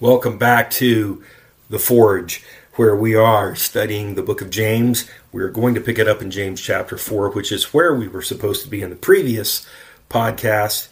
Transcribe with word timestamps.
Welcome 0.00 0.38
back 0.38 0.70
to 0.74 1.24
The 1.68 1.80
Forge, 1.80 2.44
where 2.74 2.94
we 2.94 3.16
are 3.16 3.56
studying 3.56 4.14
the 4.14 4.22
book 4.22 4.40
of 4.40 4.48
James. 4.48 5.10
We're 5.32 5.48
going 5.48 5.74
to 5.74 5.80
pick 5.80 5.98
it 5.98 6.06
up 6.06 6.22
in 6.22 6.30
James 6.30 6.60
chapter 6.60 6.96
4, 6.96 7.30
which 7.30 7.50
is 7.50 7.74
where 7.74 7.92
we 7.92 8.06
were 8.06 8.22
supposed 8.22 8.62
to 8.62 8.70
be 8.70 8.80
in 8.80 8.90
the 8.90 8.96
previous 8.96 9.66
podcast. 10.08 10.86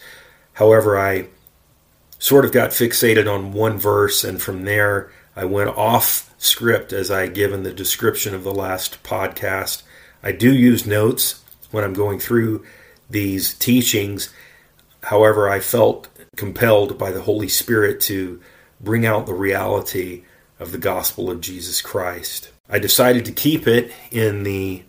However, 0.55 0.99
I 0.99 1.29
sort 2.19 2.45
of 2.45 2.51
got 2.51 2.71
fixated 2.71 3.33
on 3.33 3.53
one 3.53 3.79
verse, 3.79 4.25
and 4.25 4.43
from 4.43 4.65
there 4.65 5.13
I 5.37 5.45
went 5.45 5.71
off 5.71 6.35
script 6.37 6.93
as 6.93 7.09
I 7.09 7.21
had 7.21 7.35
given 7.35 7.63
the 7.63 7.73
description 7.73 8.35
of 8.35 8.43
the 8.43 8.53
last 8.53 9.05
podcast. 9.05 9.85
I 10.21 10.33
do 10.33 10.53
use 10.53 10.85
notes 10.85 11.45
when 11.71 11.85
I'm 11.85 11.95
going 11.95 12.19
through 12.19 12.65
these 13.09 13.55
teachings. 13.55 14.35
However, 15.05 15.49
I 15.49 15.61
felt 15.61 16.09
compelled 16.35 16.99
by 16.99 17.13
the 17.13 17.23
Holy 17.23 17.47
Spirit 17.47 18.01
to 18.01 18.41
bring 18.87 19.05
out 19.05 19.27
the 19.27 19.35
reality 19.35 20.23
of 20.61 20.71
the 20.71 20.79
gospel 20.79 21.29
of 21.29 21.41
Jesus 21.41 21.83
Christ. 21.83 22.51
I 22.69 22.79
decided 22.79 23.25
to 23.25 23.33
keep 23.33 23.67
it 23.67 23.93
in 24.13 24.45
the 24.45 24.85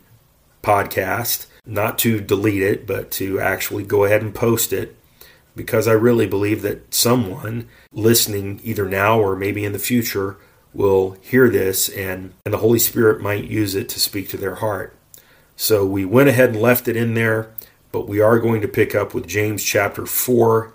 podcast, 0.61 1.47
not 1.65 1.97
to 1.99 2.21
delete 2.21 2.61
it, 2.61 2.85
but 2.85 3.09
to 3.11 3.39
actually 3.39 3.83
go 3.83 4.05
ahead 4.05 4.21
and 4.21 4.33
post 4.33 4.71
it 4.71 4.95
because 5.55 5.87
I 5.87 5.93
really 5.93 6.27
believe 6.27 6.61
that 6.61 6.93
someone 6.93 7.67
listening, 7.91 8.61
either 8.63 8.87
now 8.87 9.19
or 9.19 9.35
maybe 9.35 9.65
in 9.65 9.73
the 9.73 9.79
future, 9.79 10.37
will 10.75 11.17
hear 11.21 11.49
this 11.49 11.89
and, 11.89 12.33
and 12.45 12.53
the 12.53 12.59
Holy 12.59 12.79
Spirit 12.79 13.19
might 13.19 13.45
use 13.45 13.73
it 13.73 13.89
to 13.89 13.99
speak 13.99 14.29
to 14.29 14.37
their 14.37 14.55
heart. 14.55 14.95
So 15.55 15.83
we 15.87 16.05
went 16.05 16.29
ahead 16.29 16.49
and 16.49 16.61
left 16.61 16.87
it 16.87 16.95
in 16.95 17.15
there, 17.15 17.51
but 17.91 18.07
we 18.07 18.21
are 18.21 18.37
going 18.37 18.61
to 18.61 18.67
pick 18.67 18.93
up 18.93 19.15
with 19.15 19.27
James 19.27 19.63
chapter 19.63 20.05
4. 20.05 20.71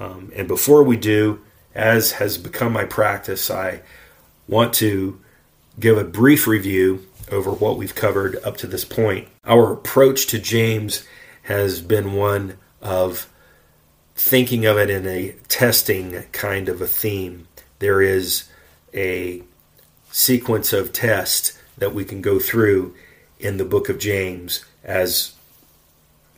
Um, 0.00 0.32
and 0.34 0.48
before 0.48 0.82
we 0.82 0.96
do, 0.96 1.42
as 1.74 2.12
has 2.12 2.38
become 2.38 2.72
my 2.72 2.84
practice, 2.84 3.50
I 3.50 3.82
want 4.48 4.74
to 4.74 5.20
give 5.80 5.96
a 5.96 6.04
brief 6.04 6.46
review 6.46 7.06
over 7.30 7.50
what 7.50 7.78
we've 7.78 7.94
covered 7.94 8.36
up 8.44 8.56
to 8.58 8.66
this 8.66 8.84
point. 8.84 9.28
Our 9.44 9.72
approach 9.72 10.26
to 10.28 10.38
James 10.38 11.04
has 11.44 11.80
been 11.80 12.12
one 12.12 12.58
of 12.80 13.28
thinking 14.14 14.66
of 14.66 14.76
it 14.76 14.90
in 14.90 15.06
a 15.06 15.34
testing 15.48 16.24
kind 16.32 16.68
of 16.68 16.80
a 16.80 16.86
theme. 16.86 17.48
There 17.78 18.02
is 18.02 18.44
a 18.92 19.42
sequence 20.10 20.72
of 20.72 20.92
tests 20.92 21.58
that 21.78 21.94
we 21.94 22.04
can 22.04 22.20
go 22.20 22.38
through 22.38 22.94
in 23.40 23.56
the 23.56 23.64
book 23.64 23.88
of 23.88 23.98
James 23.98 24.64
as 24.84 25.32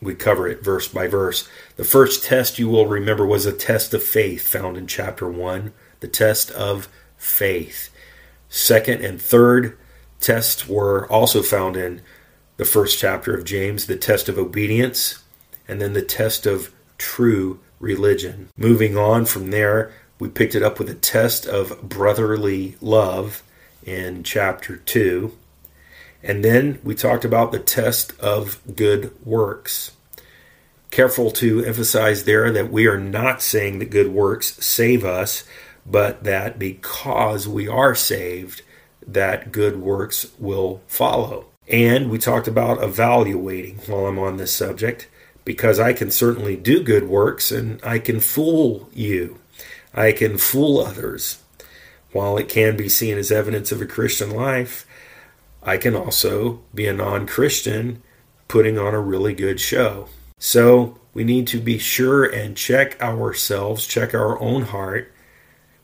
we 0.05 0.15
cover 0.15 0.47
it 0.47 0.63
verse 0.63 0.87
by 0.87 1.07
verse. 1.07 1.47
The 1.75 1.83
first 1.83 2.23
test 2.23 2.59
you 2.59 2.69
will 2.69 2.85
remember 2.85 3.25
was 3.25 3.45
a 3.45 3.51
test 3.51 3.93
of 3.93 4.03
faith 4.03 4.47
found 4.47 4.77
in 4.77 4.87
chapter 4.87 5.29
1, 5.29 5.73
the 5.99 6.07
test 6.07 6.51
of 6.51 6.87
faith. 7.17 7.89
Second 8.47 9.03
and 9.03 9.21
third 9.21 9.77
tests 10.19 10.67
were 10.67 11.11
also 11.11 11.41
found 11.41 11.75
in 11.75 12.01
the 12.57 12.65
first 12.65 12.97
chapter 12.97 13.35
of 13.35 13.43
James, 13.43 13.85
the 13.87 13.97
test 13.97 14.29
of 14.29 14.37
obedience, 14.37 15.23
and 15.67 15.81
then 15.81 15.93
the 15.93 16.01
test 16.01 16.45
of 16.45 16.71
true 16.97 17.59
religion. 17.79 18.49
Moving 18.57 18.97
on 18.97 19.25
from 19.25 19.51
there, 19.51 19.91
we 20.19 20.29
picked 20.29 20.55
it 20.55 20.63
up 20.63 20.79
with 20.79 20.89
a 20.89 20.95
test 20.95 21.45
of 21.45 21.89
brotherly 21.89 22.77
love 22.79 23.43
in 23.83 24.23
chapter 24.23 24.77
2. 24.77 25.35
And 26.23 26.43
then 26.43 26.79
we 26.83 26.95
talked 26.95 27.25
about 27.25 27.51
the 27.51 27.59
test 27.59 28.17
of 28.19 28.59
good 28.75 29.13
works. 29.25 29.94
Careful 30.91 31.31
to 31.31 31.63
emphasize 31.63 32.23
there 32.23 32.51
that 32.51 32.71
we 32.71 32.87
are 32.87 32.99
not 32.99 33.41
saying 33.41 33.79
that 33.79 33.89
good 33.89 34.07
works 34.11 34.55
save 34.65 35.03
us, 35.03 35.43
but 35.85 36.23
that 36.23 36.57
because 36.57 37.47
we 37.47 37.67
are 37.67 37.95
saved, 37.95 38.61
that 39.05 39.51
good 39.51 39.77
works 39.77 40.31
will 40.39 40.81
follow. 40.87 41.47
And 41.67 42.09
we 42.09 42.17
talked 42.17 42.47
about 42.47 42.83
evaluating 42.83 43.77
while 43.87 44.05
I'm 44.05 44.19
on 44.19 44.37
this 44.37 44.53
subject, 44.53 45.07
because 45.43 45.79
I 45.79 45.93
can 45.93 46.11
certainly 46.11 46.55
do 46.55 46.83
good 46.83 47.07
works 47.07 47.51
and 47.51 47.79
I 47.83 47.99
can 47.99 48.19
fool 48.19 48.89
you. 48.93 49.39
I 49.93 50.11
can 50.11 50.37
fool 50.37 50.79
others. 50.79 51.41
While 52.11 52.37
it 52.37 52.49
can 52.49 52.77
be 52.77 52.89
seen 52.89 53.17
as 53.17 53.31
evidence 53.31 53.71
of 53.71 53.81
a 53.81 53.85
Christian 53.85 54.31
life, 54.31 54.85
I 55.61 55.77
can 55.77 55.95
also 55.95 56.61
be 56.73 56.87
a 56.87 56.93
non 56.93 57.27
Christian 57.27 58.01
putting 58.47 58.77
on 58.77 58.93
a 58.93 58.99
really 58.99 59.33
good 59.33 59.59
show. 59.59 60.07
So 60.37 60.99
we 61.13 61.23
need 61.23 61.47
to 61.47 61.59
be 61.59 61.77
sure 61.77 62.25
and 62.25 62.57
check 62.57 63.01
ourselves, 63.01 63.87
check 63.87 64.13
our 64.13 64.39
own 64.39 64.63
heart, 64.63 65.11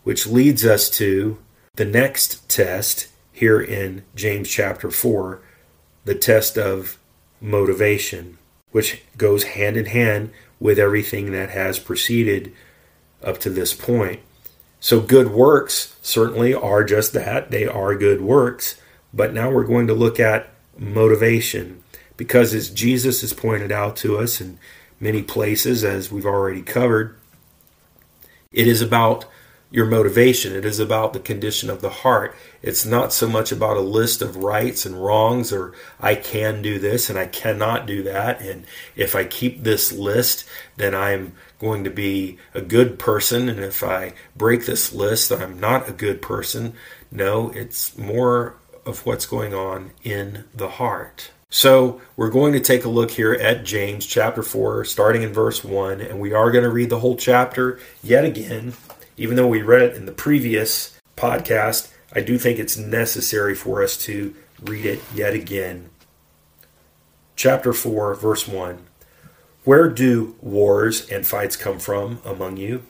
which 0.03 0.27
leads 0.27 0.65
us 0.65 0.89
to 0.91 1.37
the 1.75 1.85
next 1.85 2.47
test 2.49 3.07
here 3.31 3.61
in 3.61 4.03
James 4.13 4.49
chapter 4.49 4.91
4, 4.91 5.41
the 6.03 6.15
test 6.15 6.57
of 6.57 6.99
motivation, 7.39 8.37
which 8.71 9.01
goes 9.17 9.43
hand 9.43 9.77
in 9.77 9.85
hand 9.85 10.31
with 10.59 10.77
everything 10.77 11.31
that 11.31 11.49
has 11.49 11.79
preceded 11.79 12.53
up 13.23 13.39
to 13.39 13.49
this 13.49 13.73
point. 13.73 14.19
So, 14.79 14.99
good 14.99 15.31
works 15.31 15.95
certainly 16.01 16.53
are 16.53 16.83
just 16.83 17.13
that. 17.13 17.51
They 17.51 17.67
are 17.67 17.95
good 17.95 18.21
works. 18.21 18.81
But 19.13 19.33
now 19.33 19.51
we're 19.51 19.63
going 19.63 19.87
to 19.87 19.93
look 19.93 20.19
at 20.19 20.49
motivation 20.77 21.80
because, 22.21 22.53
as 22.53 22.69
Jesus 22.69 23.21
has 23.21 23.33
pointed 23.33 23.71
out 23.71 23.95
to 23.95 24.19
us 24.19 24.39
in 24.39 24.59
many 24.99 25.23
places, 25.23 25.83
as 25.83 26.11
we've 26.11 26.23
already 26.23 26.61
covered, 26.61 27.17
it 28.51 28.67
is 28.67 28.79
about 28.79 29.25
your 29.71 29.87
motivation. 29.87 30.55
It 30.55 30.63
is 30.63 30.77
about 30.77 31.13
the 31.13 31.19
condition 31.19 31.67
of 31.71 31.81
the 31.81 31.89
heart. 31.89 32.35
It's 32.61 32.85
not 32.85 33.11
so 33.11 33.27
much 33.27 33.51
about 33.51 33.75
a 33.75 33.81
list 33.81 34.21
of 34.21 34.37
rights 34.37 34.85
and 34.85 35.03
wrongs 35.03 35.51
or 35.51 35.73
I 35.99 36.13
can 36.13 36.61
do 36.61 36.77
this 36.77 37.09
and 37.09 37.17
I 37.17 37.25
cannot 37.25 37.87
do 37.87 38.03
that. 38.03 38.39
And 38.39 38.67
if 38.95 39.15
I 39.15 39.23
keep 39.23 39.63
this 39.63 39.91
list, 39.91 40.47
then 40.77 40.93
I'm 40.93 41.33
going 41.57 41.83
to 41.85 41.89
be 41.89 42.37
a 42.53 42.61
good 42.61 42.99
person. 42.99 43.49
And 43.49 43.61
if 43.61 43.83
I 43.83 44.13
break 44.35 44.67
this 44.67 44.93
list, 44.93 45.29
then 45.29 45.41
I'm 45.41 45.59
not 45.59 45.89
a 45.89 45.91
good 45.91 46.21
person. 46.21 46.75
No, 47.09 47.49
it's 47.49 47.97
more 47.97 48.57
of 48.85 49.07
what's 49.07 49.25
going 49.25 49.55
on 49.55 49.89
in 50.03 50.43
the 50.53 50.69
heart. 50.69 51.31
So, 51.53 51.99
we're 52.15 52.29
going 52.29 52.53
to 52.53 52.61
take 52.61 52.85
a 52.85 52.89
look 52.89 53.11
here 53.11 53.33
at 53.33 53.65
James 53.65 54.05
chapter 54.05 54.41
4, 54.41 54.85
starting 54.85 55.21
in 55.21 55.33
verse 55.33 55.65
1, 55.65 55.99
and 55.99 56.21
we 56.21 56.31
are 56.31 56.49
going 56.49 56.63
to 56.63 56.69
read 56.69 56.89
the 56.89 57.01
whole 57.01 57.17
chapter 57.17 57.77
yet 58.01 58.23
again. 58.23 58.71
Even 59.17 59.35
though 59.35 59.49
we 59.49 59.61
read 59.61 59.81
it 59.81 59.97
in 59.97 60.05
the 60.05 60.13
previous 60.13 60.97
podcast, 61.17 61.91
I 62.15 62.21
do 62.21 62.37
think 62.37 62.57
it's 62.57 62.77
necessary 62.77 63.53
for 63.53 63.83
us 63.83 63.97
to 64.05 64.33
read 64.61 64.85
it 64.85 65.01
yet 65.13 65.33
again. 65.33 65.89
Chapter 67.35 67.73
4, 67.73 68.15
verse 68.15 68.47
1. 68.47 68.85
Where 69.65 69.89
do 69.89 70.37
wars 70.39 71.09
and 71.09 71.27
fights 71.27 71.57
come 71.57 71.79
from 71.79 72.21
among 72.23 72.55
you? 72.55 72.83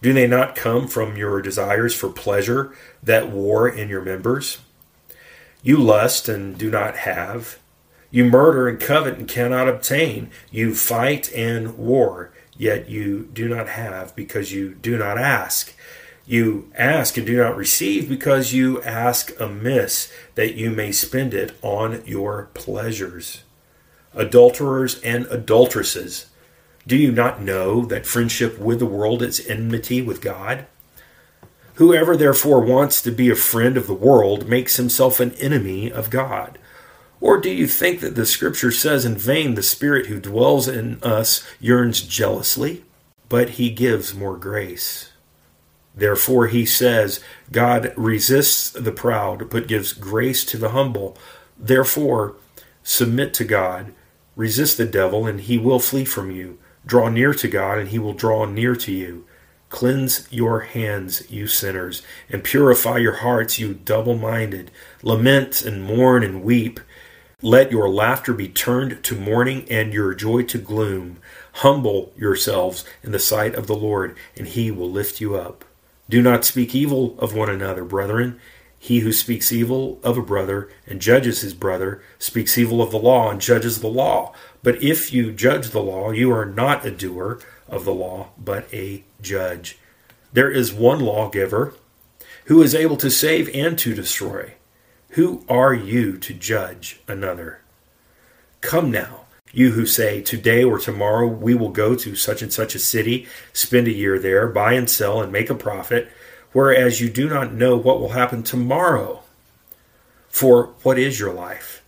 Do 0.00 0.14
they 0.14 0.26
not 0.26 0.56
come 0.56 0.88
from 0.88 1.18
your 1.18 1.42
desires 1.42 1.94
for 1.94 2.08
pleasure 2.08 2.72
that 3.02 3.28
war 3.28 3.68
in 3.68 3.90
your 3.90 4.00
members? 4.00 4.56
You 5.62 5.76
lust 5.78 6.28
and 6.28 6.56
do 6.56 6.70
not 6.70 6.98
have. 6.98 7.58
You 8.10 8.24
murder 8.24 8.68
and 8.68 8.80
covet 8.80 9.18
and 9.18 9.28
cannot 9.28 9.68
obtain. 9.68 10.30
You 10.50 10.74
fight 10.74 11.32
and 11.32 11.76
war, 11.76 12.32
yet 12.56 12.88
you 12.88 13.28
do 13.32 13.48
not 13.48 13.68
have 13.68 14.14
because 14.16 14.52
you 14.52 14.74
do 14.74 14.96
not 14.96 15.18
ask. 15.18 15.74
You 16.26 16.70
ask 16.76 17.16
and 17.16 17.26
do 17.26 17.36
not 17.36 17.56
receive 17.56 18.08
because 18.08 18.52
you 18.52 18.82
ask 18.82 19.32
amiss, 19.40 20.12
that 20.34 20.54
you 20.54 20.70
may 20.70 20.92
spend 20.92 21.34
it 21.34 21.56
on 21.62 22.02
your 22.06 22.50
pleasures. 22.54 23.42
Adulterers 24.14 25.00
and 25.00 25.26
adulteresses, 25.26 26.26
do 26.86 26.96
you 26.96 27.12
not 27.12 27.42
know 27.42 27.84
that 27.84 28.06
friendship 28.06 28.58
with 28.58 28.78
the 28.78 28.86
world 28.86 29.22
is 29.22 29.46
enmity 29.46 30.02
with 30.02 30.20
God? 30.20 30.66
Whoever 31.78 32.16
therefore 32.16 32.60
wants 32.60 33.00
to 33.02 33.12
be 33.12 33.30
a 33.30 33.36
friend 33.36 33.76
of 33.76 33.86
the 33.86 33.94
world 33.94 34.48
makes 34.48 34.78
himself 34.78 35.20
an 35.20 35.32
enemy 35.34 35.92
of 35.92 36.10
God. 36.10 36.58
Or 37.20 37.40
do 37.40 37.48
you 37.50 37.68
think 37.68 38.00
that 38.00 38.16
the 38.16 38.26
scripture 38.26 38.72
says 38.72 39.04
in 39.04 39.16
vain, 39.16 39.54
the 39.54 39.62
Spirit 39.62 40.06
who 40.06 40.18
dwells 40.18 40.66
in 40.66 41.00
us 41.04 41.46
yearns 41.60 42.00
jealously? 42.00 42.84
But 43.28 43.50
he 43.50 43.70
gives 43.70 44.12
more 44.12 44.36
grace. 44.36 45.12
Therefore, 45.94 46.48
he 46.48 46.66
says, 46.66 47.20
God 47.52 47.92
resists 47.96 48.70
the 48.70 48.90
proud, 48.90 49.48
but 49.48 49.68
gives 49.68 49.92
grace 49.92 50.44
to 50.46 50.56
the 50.56 50.70
humble. 50.70 51.16
Therefore, 51.56 52.34
submit 52.82 53.32
to 53.34 53.44
God, 53.44 53.94
resist 54.34 54.78
the 54.78 54.84
devil, 54.84 55.28
and 55.28 55.42
he 55.42 55.58
will 55.58 55.78
flee 55.78 56.04
from 56.04 56.32
you. 56.32 56.58
Draw 56.84 57.10
near 57.10 57.34
to 57.34 57.46
God, 57.46 57.78
and 57.78 57.90
he 57.90 58.00
will 58.00 58.14
draw 58.14 58.46
near 58.46 58.74
to 58.74 58.90
you. 58.90 59.26
Cleanse 59.68 60.26
your 60.30 60.60
hands, 60.60 61.30
you 61.30 61.46
sinners, 61.46 62.02
and 62.30 62.42
purify 62.42 62.98
your 62.98 63.16
hearts, 63.16 63.58
you 63.58 63.74
double 63.74 64.16
minded. 64.16 64.70
Lament 65.02 65.62
and 65.62 65.82
mourn 65.82 66.22
and 66.24 66.42
weep. 66.42 66.80
Let 67.42 67.70
your 67.70 67.88
laughter 67.88 68.32
be 68.32 68.48
turned 68.48 69.04
to 69.04 69.14
mourning 69.14 69.66
and 69.70 69.92
your 69.92 70.14
joy 70.14 70.42
to 70.44 70.58
gloom. 70.58 71.18
Humble 71.52 72.12
yourselves 72.16 72.84
in 73.02 73.12
the 73.12 73.18
sight 73.18 73.54
of 73.54 73.66
the 73.66 73.76
Lord, 73.76 74.16
and 74.36 74.48
he 74.48 74.70
will 74.70 74.90
lift 74.90 75.20
you 75.20 75.36
up. 75.36 75.64
Do 76.08 76.22
not 76.22 76.44
speak 76.44 76.74
evil 76.74 77.18
of 77.18 77.34
one 77.34 77.50
another, 77.50 77.84
brethren. 77.84 78.40
He 78.78 79.00
who 79.00 79.12
speaks 79.12 79.52
evil 79.52 80.00
of 80.02 80.16
a 80.16 80.22
brother 80.22 80.70
and 80.86 81.00
judges 81.00 81.42
his 81.42 81.52
brother 81.52 82.02
speaks 82.18 82.56
evil 82.56 82.80
of 82.80 82.90
the 82.90 82.98
law 82.98 83.30
and 83.30 83.40
judges 83.40 83.80
the 83.80 83.88
law. 83.88 84.32
But 84.62 84.82
if 84.82 85.12
you 85.12 85.32
judge 85.32 85.70
the 85.70 85.82
law, 85.82 86.10
you 86.10 86.32
are 86.32 86.46
not 86.46 86.86
a 86.86 86.90
doer 86.90 87.40
of 87.68 87.84
the 87.84 87.94
law, 87.94 88.28
but 88.38 88.72
a 88.72 89.04
judge. 89.20 89.78
There 90.32 90.50
is 90.50 90.72
one 90.72 91.00
lawgiver 91.00 91.74
who 92.46 92.62
is 92.62 92.74
able 92.74 92.96
to 92.98 93.10
save 93.10 93.48
and 93.54 93.78
to 93.78 93.94
destroy. 93.94 94.54
Who 95.10 95.44
are 95.48 95.74
you 95.74 96.18
to 96.18 96.34
judge 96.34 97.00
another? 97.08 97.60
Come 98.60 98.90
now, 98.90 99.26
you 99.52 99.72
who 99.72 99.86
say, 99.86 100.20
Today 100.20 100.64
or 100.64 100.78
tomorrow 100.78 101.26
we 101.26 101.54
will 101.54 101.70
go 101.70 101.94
to 101.94 102.14
such 102.14 102.42
and 102.42 102.52
such 102.52 102.74
a 102.74 102.78
city, 102.78 103.26
spend 103.52 103.86
a 103.86 103.92
year 103.92 104.18
there, 104.18 104.48
buy 104.48 104.74
and 104.74 104.88
sell, 104.88 105.22
and 105.22 105.32
make 105.32 105.50
a 105.50 105.54
profit 105.54 106.10
whereas 106.52 107.00
you 107.00 107.08
do 107.08 107.28
not 107.28 107.52
know 107.52 107.76
what 107.76 108.00
will 108.00 108.10
happen 108.10 108.42
tomorrow. 108.42 109.22
For 110.28 110.74
what 110.82 110.98
is 110.98 111.18
your 111.18 111.32
life? 111.32 111.82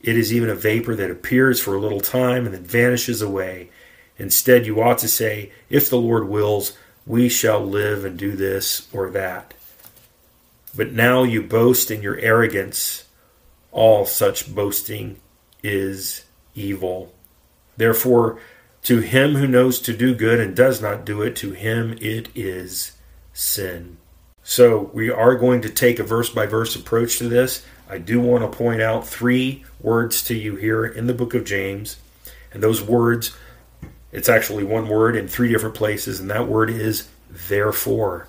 It 0.00 0.16
is 0.16 0.32
even 0.32 0.50
a 0.50 0.54
vapor 0.54 0.96
that 0.96 1.10
appears 1.10 1.60
for 1.60 1.74
a 1.74 1.80
little 1.80 2.00
time 2.00 2.44
and 2.44 2.54
then 2.54 2.64
vanishes 2.64 3.22
away. 3.22 3.70
Instead, 4.18 4.66
you 4.66 4.80
ought 4.82 4.98
to 4.98 5.08
say, 5.08 5.52
If 5.68 5.88
the 5.88 5.98
Lord 5.98 6.28
wills, 6.28 6.76
we 7.06 7.28
shall 7.28 7.64
live 7.64 8.04
and 8.04 8.18
do 8.18 8.36
this 8.36 8.88
or 8.92 9.10
that. 9.10 9.54
But 10.74 10.92
now 10.92 11.22
you 11.22 11.42
boast 11.42 11.90
in 11.90 12.02
your 12.02 12.18
arrogance. 12.18 13.04
All 13.70 14.06
such 14.06 14.54
boasting 14.54 15.18
is 15.62 16.24
evil. 16.54 17.12
Therefore, 17.76 18.38
to 18.84 19.00
him 19.00 19.36
who 19.36 19.46
knows 19.46 19.78
to 19.80 19.96
do 19.96 20.14
good 20.14 20.40
and 20.40 20.56
does 20.56 20.82
not 20.82 21.04
do 21.04 21.22
it, 21.22 21.36
to 21.36 21.52
him 21.52 21.96
it 22.00 22.28
is 22.34 22.92
sin. 23.32 23.98
So 24.42 24.90
we 24.92 25.08
are 25.08 25.36
going 25.36 25.62
to 25.62 25.70
take 25.70 25.98
a 25.98 26.04
verse 26.04 26.28
by 26.28 26.46
verse 26.46 26.74
approach 26.74 27.18
to 27.18 27.28
this. 27.28 27.64
I 27.88 27.98
do 27.98 28.20
want 28.20 28.42
to 28.42 28.56
point 28.56 28.82
out 28.82 29.06
three 29.06 29.64
words 29.80 30.22
to 30.24 30.34
you 30.34 30.56
here 30.56 30.84
in 30.84 31.06
the 31.06 31.14
book 31.14 31.34
of 31.34 31.44
James. 31.44 31.96
And 32.52 32.62
those 32.62 32.82
words, 32.82 33.36
it's 34.12 34.28
actually 34.28 34.64
one 34.64 34.88
word 34.88 35.16
in 35.16 35.26
three 35.26 35.48
different 35.50 35.74
places, 35.74 36.20
and 36.20 36.30
that 36.30 36.46
word 36.46 36.70
is 36.70 37.08
therefore. 37.28 38.28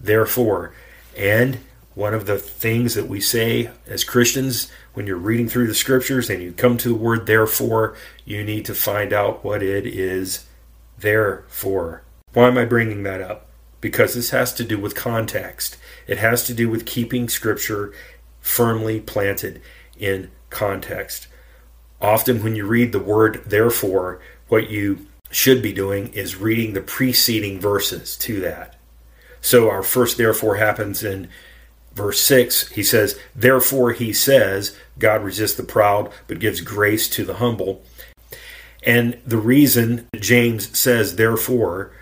Therefore. 0.00 0.72
And 1.16 1.58
one 1.94 2.14
of 2.14 2.26
the 2.26 2.38
things 2.38 2.94
that 2.94 3.08
we 3.08 3.20
say 3.20 3.70
as 3.86 4.04
Christians 4.04 4.70
when 4.94 5.06
you're 5.06 5.16
reading 5.16 5.48
through 5.48 5.66
the 5.66 5.74
scriptures 5.74 6.30
and 6.30 6.42
you 6.42 6.52
come 6.52 6.76
to 6.78 6.88
the 6.88 6.94
word 6.94 7.26
therefore, 7.26 7.96
you 8.24 8.44
need 8.44 8.64
to 8.66 8.74
find 8.74 9.12
out 9.12 9.44
what 9.44 9.62
it 9.62 9.86
is 9.86 10.46
there 10.98 11.44
for. 11.48 12.02
Why 12.32 12.46
am 12.46 12.56
I 12.56 12.64
bringing 12.64 13.02
that 13.02 13.20
up? 13.20 13.48
because 13.80 14.14
this 14.14 14.30
has 14.30 14.52
to 14.54 14.64
do 14.64 14.78
with 14.78 14.94
context. 14.94 15.76
It 16.06 16.18
has 16.18 16.44
to 16.44 16.54
do 16.54 16.68
with 16.68 16.86
keeping 16.86 17.28
Scripture 17.28 17.92
firmly 18.40 19.00
planted 19.00 19.60
in 19.98 20.30
context. 20.50 21.28
Often, 22.00 22.42
when 22.42 22.54
you 22.54 22.66
read 22.66 22.92
the 22.92 22.98
word 22.98 23.42
therefore, 23.46 24.20
what 24.48 24.70
you 24.70 25.06
should 25.30 25.62
be 25.62 25.72
doing 25.72 26.12
is 26.12 26.36
reading 26.36 26.72
the 26.72 26.80
preceding 26.80 27.60
verses 27.60 28.16
to 28.16 28.40
that. 28.40 28.76
So, 29.40 29.70
our 29.70 29.82
first 29.82 30.16
therefore 30.16 30.56
happens 30.56 31.04
in 31.04 31.28
verse 31.94 32.20
6. 32.20 32.68
He 32.70 32.82
says, 32.82 33.18
Therefore, 33.34 33.92
he 33.92 34.12
says, 34.12 34.76
God 34.98 35.22
resists 35.22 35.56
the 35.56 35.62
proud, 35.62 36.10
but 36.26 36.40
gives 36.40 36.60
grace 36.60 37.08
to 37.10 37.24
the 37.24 37.34
humble. 37.34 37.82
And 38.82 39.20
the 39.26 39.38
reason 39.38 40.08
James 40.16 40.76
says, 40.78 41.16
therefore, 41.16 41.92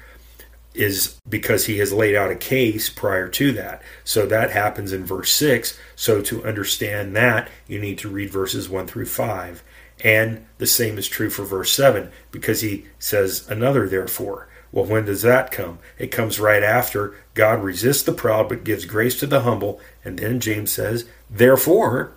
is 0.75 1.19
because 1.29 1.67
he 1.67 1.79
has 1.79 1.93
laid 1.93 2.15
out 2.15 2.31
a 2.31 2.37
case 2.37 2.91
prior 2.91 3.29
to 3.31 3.51
that. 3.53 3.83
So 4.05 4.27
that 4.27 4.51
happens 4.51 4.93
in 4.93 5.05
verse 5.05 5.33
6. 5.33 5.79
So 5.97 6.21
to 6.23 6.45
understand 6.45 7.17
that, 7.17 7.49
you 7.67 7.79
need 7.81 7.99
to 7.99 8.11
read 8.11 8.31
verses 8.31 8.69
1 8.69 8.87
through 8.87 9.07
5. 9.07 9.63
And 10.05 10.47
the 10.59 10.67
same 10.67 10.99
is 10.99 11.09
true 11.09 11.31
for 11.31 11.45
verse 11.45 11.73
7 11.73 12.11
because 12.31 12.61
he 12.61 12.87
says 12.99 13.49
another 13.49 13.89
therefore. 13.89 14.49
Well, 14.73 14.85
when 14.85 15.07
does 15.07 15.23
that 15.23 15.51
come? 15.51 15.79
It 15.99 16.09
comes 16.09 16.39
right 16.39 16.63
after 16.63 17.15
God 17.35 17.63
resists 17.63 18.03
the 18.03 18.13
proud 18.13 18.49
but 18.49 18.65
gives 18.65 18.85
grace 18.85 19.19
to 19.21 19.27
the 19.27 19.41
humble. 19.41 19.81
And 20.05 20.19
then 20.19 20.39
James 20.41 20.71
says, 20.71 21.07
therefore, 21.31 22.13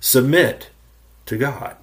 submit 0.00 0.70
to 1.26 1.36
God. 1.36 1.76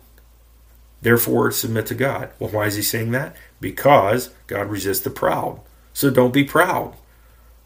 Therefore, 1.01 1.51
submit 1.51 1.85
to 1.87 1.95
God. 1.95 2.31
Well, 2.39 2.49
why 2.49 2.65
is 2.65 2.75
he 2.75 2.81
saying 2.81 3.11
that? 3.11 3.35
Because 3.61 4.31
God 4.47 4.69
resists 4.69 5.01
the 5.01 5.09
proud. 5.09 5.61
So 5.93 6.09
don't 6.09 6.33
be 6.33 6.43
proud. 6.43 6.95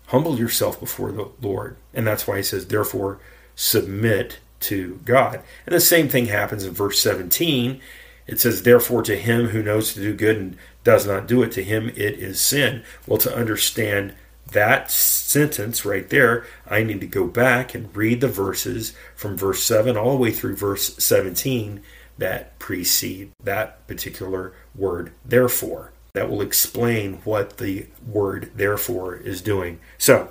Humble 0.08 0.38
yourself 0.38 0.80
before 0.80 1.12
the 1.12 1.30
Lord. 1.42 1.78
And 1.94 2.06
that's 2.06 2.28
why 2.28 2.38
he 2.38 2.44
says, 2.44 2.68
therefore, 2.68 3.20
submit 3.56 4.40
to 4.62 5.00
God. 5.06 5.42
And 5.66 5.76
the 5.76 5.82
same 5.82 6.10
thing 6.10 6.28
happens 6.28 6.64
in 6.64 6.74
verse 6.74 7.02
17. 7.02 7.82
It 8.28 8.40
says, 8.40 8.64
therefore, 8.64 9.04
to 9.04 9.18
him 9.18 9.48
who 9.48 9.64
knows 9.64 9.94
to 9.94 10.02
do 10.02 10.14
good 10.14 10.38
and 10.38 10.58
does 10.84 11.06
not 11.06 11.28
do 11.28 11.44
it, 11.44 11.52
to 11.54 11.64
him 11.64 11.90
it 11.90 12.20
is 12.20 12.40
sin. 12.40 12.84
Well, 13.06 13.18
to 13.20 13.36
understand 13.36 14.16
that 14.52 14.92
sentence 14.92 15.86
right 15.86 16.10
there, 16.10 16.46
I 16.70 16.84
need 16.84 17.02
to 17.02 17.08
go 17.08 17.28
back 17.28 17.74
and 17.74 17.96
read 17.96 18.22
the 18.22 18.28
verses 18.28 18.94
from 19.16 19.38
verse 19.38 19.64
7 19.64 19.98
all 19.98 20.12
the 20.12 20.22
way 20.22 20.32
through 20.32 20.56
verse 20.56 20.96
17 20.98 21.82
that 22.18 22.60
precede 22.60 23.32
that 23.44 23.88
particular 23.88 24.54
word, 24.76 25.12
therefore 25.26 25.92
that 26.14 26.30
will 26.30 26.42
explain 26.42 27.14
what 27.24 27.58
the 27.58 27.88
word 28.06 28.52
therefore 28.56 29.16
is 29.16 29.42
doing. 29.42 29.80
So, 29.98 30.30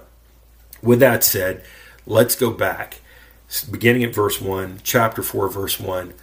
with 0.82 1.00
that 1.00 1.24
said, 1.24 1.64
let's 2.06 2.36
go 2.36 2.50
back. 2.50 3.00
Beginning 3.70 4.04
at 4.04 4.14
verse 4.14 4.40
1, 4.40 4.80
chapter 4.84 5.22
4, 5.22 5.48
verse 5.48 5.80
1, 5.80 6.14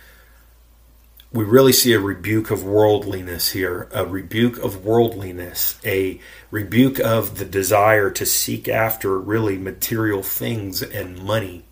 we 1.33 1.44
really 1.44 1.74
see 1.74 1.91
a 1.91 2.00
rebuke 2.00 2.51
of 2.51 2.63
worldliness 2.63 3.50
here, 3.50 3.89
a 3.91 4.06
rebuke 4.06 4.57
of 4.59 4.85
worldliness, 4.85 5.77
a 5.83 6.21
rebuke 6.51 7.00
of 7.00 7.38
the 7.38 7.45
desire 7.45 8.09
to 8.12 8.25
seek 8.25 8.69
after 8.69 9.19
really 9.19 9.57
material 9.57 10.24
things 10.24 10.81
and 10.81 11.21
money. 11.21 11.65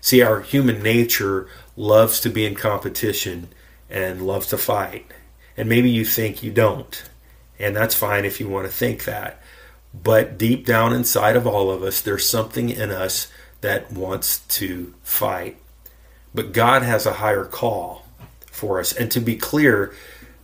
See, 0.00 0.22
our 0.22 0.42
human 0.42 0.80
nature 0.80 1.48
loves 1.76 2.20
to 2.20 2.30
be 2.30 2.46
in 2.46 2.54
competition 2.54 3.48
and 3.90 4.24
loves 4.24 4.46
to 4.48 4.58
fight. 4.58 5.10
And 5.56 5.68
maybe 5.68 5.90
you 5.90 6.04
think 6.04 6.42
you 6.42 6.52
don't. 6.52 7.02
And 7.58 7.74
that's 7.74 7.94
fine 7.96 8.24
if 8.24 8.38
you 8.38 8.48
want 8.48 8.66
to 8.66 8.72
think 8.72 9.04
that. 9.04 9.42
But 9.92 10.38
deep 10.38 10.66
down 10.66 10.92
inside 10.92 11.36
of 11.36 11.46
all 11.46 11.70
of 11.70 11.82
us, 11.82 12.00
there's 12.00 12.28
something 12.28 12.68
in 12.70 12.90
us 12.90 13.28
that 13.64 13.90
wants 13.90 14.40
to 14.40 14.92
fight. 15.02 15.56
But 16.34 16.52
God 16.52 16.82
has 16.82 17.06
a 17.06 17.14
higher 17.14 17.46
call 17.46 18.04
for 18.46 18.78
us. 18.78 18.92
And 18.92 19.10
to 19.12 19.20
be 19.20 19.36
clear, 19.36 19.94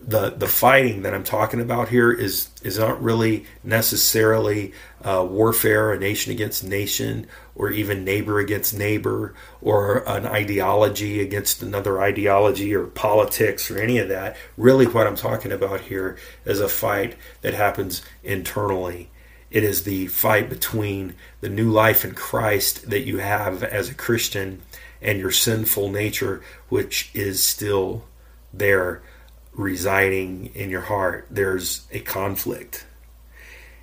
the 0.01 0.31
the 0.31 0.47
fighting 0.49 1.03
that 1.03 1.13
I'm 1.13 1.25
talking 1.25 1.61
about 1.61 1.91
here 1.91 2.11
is 2.11 2.49
is 2.63 2.79
not 2.79 3.03
really 3.03 3.45
necessarily 3.63 4.73
uh, 5.05 5.27
warfare, 5.29 5.93
a 5.93 5.99
nation 5.99 6.33
against 6.33 6.65
nation, 6.65 7.27
or 7.55 7.71
even 7.71 8.07
neighbor 8.07 8.39
against 8.39 8.73
neighbor, 8.79 9.35
or 9.61 9.99
an 10.09 10.25
ideology 10.25 11.21
against 11.21 11.61
another 11.63 12.01
ideology, 12.01 12.75
or 12.75 12.87
politics, 12.87 13.71
or 13.71 13.79
any 13.79 13.99
of 13.99 14.09
that. 14.09 14.35
Really, 14.57 14.87
what 14.87 15.07
I'm 15.07 15.17
talking 15.17 15.53
about 15.53 15.83
here 15.83 16.17
is 16.47 16.59
a 16.59 16.71
fight 16.71 17.17
that 17.43 17.53
happens 17.53 18.01
internally. 18.25 19.11
It 19.51 19.65
is 19.65 19.83
the 19.83 20.07
fight 20.07 20.49
between 20.49 21.15
the 21.41 21.49
new 21.49 21.71
life 21.71 22.05
in 22.05 22.15
Christ 22.15 22.91
that 22.91 23.07
you 23.07 23.19
have 23.19 23.63
as 23.63 23.89
a 23.89 23.95
Christian 23.95 24.63
and 25.03 25.19
your 25.19 25.33
sinful 25.33 25.91
nature, 25.91 26.43
which 26.69 27.11
is 27.15 27.43
still 27.43 28.05
there 28.53 29.03
residing 29.53 30.47
in 30.55 30.71
your 30.71 30.83
heart, 30.83 31.27
there's 31.31 31.87
a 31.91 32.01
conflict. 32.01 32.87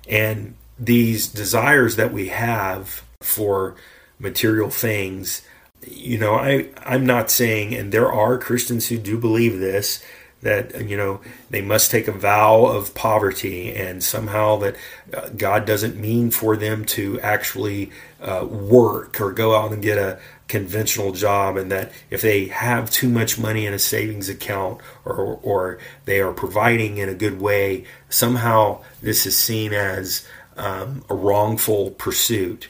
And 0.08 0.54
these 0.78 1.26
desires 1.26 1.96
that 1.96 2.12
we 2.12 2.28
have 2.28 3.02
for 3.20 3.76
material 4.18 4.70
things, 4.70 5.42
you 5.86 6.18
know, 6.18 6.34
I, 6.34 6.68
I'm 6.84 7.04
not 7.04 7.30
saying, 7.30 7.74
and 7.74 7.92
there 7.92 8.10
are 8.10 8.38
Christians 8.38 8.88
who 8.88 8.98
do 8.98 9.18
believe 9.18 9.58
this, 9.58 10.02
that 10.42 10.86
you 10.88 10.96
know 10.96 11.20
they 11.50 11.60
must 11.60 11.90
take 11.90 12.06
a 12.06 12.12
vow 12.12 12.64
of 12.64 12.94
poverty 12.94 13.74
and 13.74 14.02
somehow 14.02 14.56
that 14.56 14.76
uh, 15.12 15.28
god 15.30 15.66
doesn't 15.66 15.96
mean 15.96 16.30
for 16.30 16.56
them 16.56 16.84
to 16.84 17.20
actually 17.20 17.90
uh, 18.20 18.46
work 18.48 19.20
or 19.20 19.32
go 19.32 19.56
out 19.56 19.72
and 19.72 19.82
get 19.82 19.98
a 19.98 20.18
conventional 20.46 21.12
job 21.12 21.56
and 21.56 21.70
that 21.70 21.92
if 22.10 22.22
they 22.22 22.46
have 22.46 22.90
too 22.90 23.08
much 23.08 23.38
money 23.38 23.66
in 23.66 23.74
a 23.74 23.78
savings 23.78 24.28
account 24.28 24.80
or, 25.04 25.38
or 25.42 25.78
they 26.06 26.20
are 26.20 26.32
providing 26.32 26.96
in 26.96 27.08
a 27.08 27.14
good 27.14 27.40
way 27.40 27.84
somehow 28.08 28.82
this 29.02 29.26
is 29.26 29.36
seen 29.36 29.74
as 29.74 30.26
um, 30.56 31.04
a 31.10 31.14
wrongful 31.14 31.90
pursuit 31.92 32.68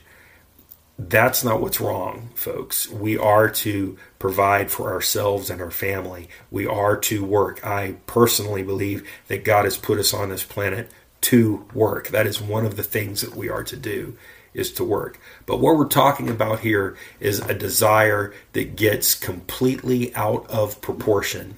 that's 0.98 1.44
not 1.44 1.60
what's 1.60 1.80
wrong, 1.80 2.30
folks. 2.34 2.88
We 2.88 3.16
are 3.16 3.48
to 3.48 3.96
provide 4.18 4.70
for 4.70 4.92
ourselves 4.92 5.48
and 5.48 5.62
our 5.62 5.70
family. 5.70 6.28
We 6.50 6.66
are 6.66 6.96
to 6.96 7.24
work. 7.24 7.64
I 7.64 7.96
personally 8.06 8.64
believe 8.64 9.08
that 9.28 9.44
God 9.44 9.64
has 9.64 9.76
put 9.76 10.00
us 10.00 10.12
on 10.12 10.30
this 10.30 10.42
planet 10.42 10.90
to 11.20 11.64
work. 11.72 12.08
That 12.08 12.26
is 12.26 12.40
one 12.40 12.66
of 12.66 12.76
the 12.76 12.82
things 12.82 13.20
that 13.20 13.36
we 13.36 13.48
are 13.48 13.62
to 13.64 13.76
do 13.76 14.16
is 14.54 14.72
to 14.72 14.82
work. 14.82 15.20
But 15.46 15.60
what 15.60 15.76
we're 15.76 15.86
talking 15.86 16.28
about 16.28 16.60
here 16.60 16.96
is 17.20 17.38
a 17.38 17.54
desire 17.54 18.34
that 18.52 18.74
gets 18.74 19.14
completely 19.14 20.12
out 20.16 20.50
of 20.50 20.80
proportion. 20.80 21.56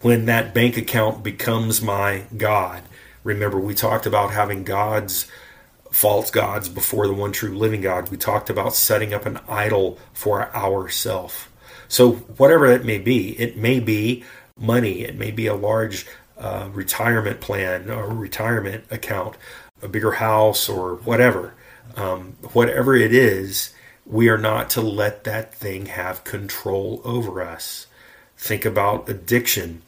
When 0.00 0.24
that 0.26 0.54
bank 0.54 0.76
account 0.76 1.22
becomes 1.22 1.80
my 1.80 2.24
God, 2.36 2.82
remember 3.22 3.60
we 3.60 3.74
talked 3.74 4.06
about 4.06 4.32
having 4.32 4.64
gods, 4.64 5.30
false 5.90 6.30
gods 6.30 6.68
before 6.68 7.06
the 7.06 7.12
one 7.12 7.32
true 7.32 7.56
living 7.56 7.82
God. 7.82 8.10
We 8.10 8.16
talked 8.16 8.50
about 8.50 8.74
setting 8.74 9.12
up 9.12 9.26
an 9.26 9.40
idol 9.48 9.98
for 10.12 10.54
ourself. 10.54 11.50
So, 11.88 12.12
whatever 12.12 12.68
that 12.68 12.84
may 12.84 12.98
be, 12.98 13.38
it 13.40 13.56
may 13.56 13.80
be 13.80 14.24
money, 14.56 15.00
it 15.02 15.16
may 15.16 15.30
be 15.30 15.46
a 15.46 15.54
large 15.54 16.06
uh, 16.38 16.68
retirement 16.72 17.40
plan 17.40 17.90
or 17.90 18.08
retirement 18.08 18.84
account, 18.90 19.36
a 19.82 19.88
bigger 19.88 20.12
house 20.12 20.68
or 20.68 20.96
whatever. 20.96 21.54
Um, 21.96 22.36
whatever 22.52 22.94
it 22.94 23.12
is, 23.12 23.74
we 24.06 24.28
are 24.28 24.38
not 24.38 24.70
to 24.70 24.80
let 24.80 25.24
that 25.24 25.54
thing 25.54 25.86
have 25.86 26.24
control 26.24 27.00
over 27.04 27.42
us. 27.42 27.86
Think 28.36 28.64
about 28.64 29.08
addiction, 29.08 29.82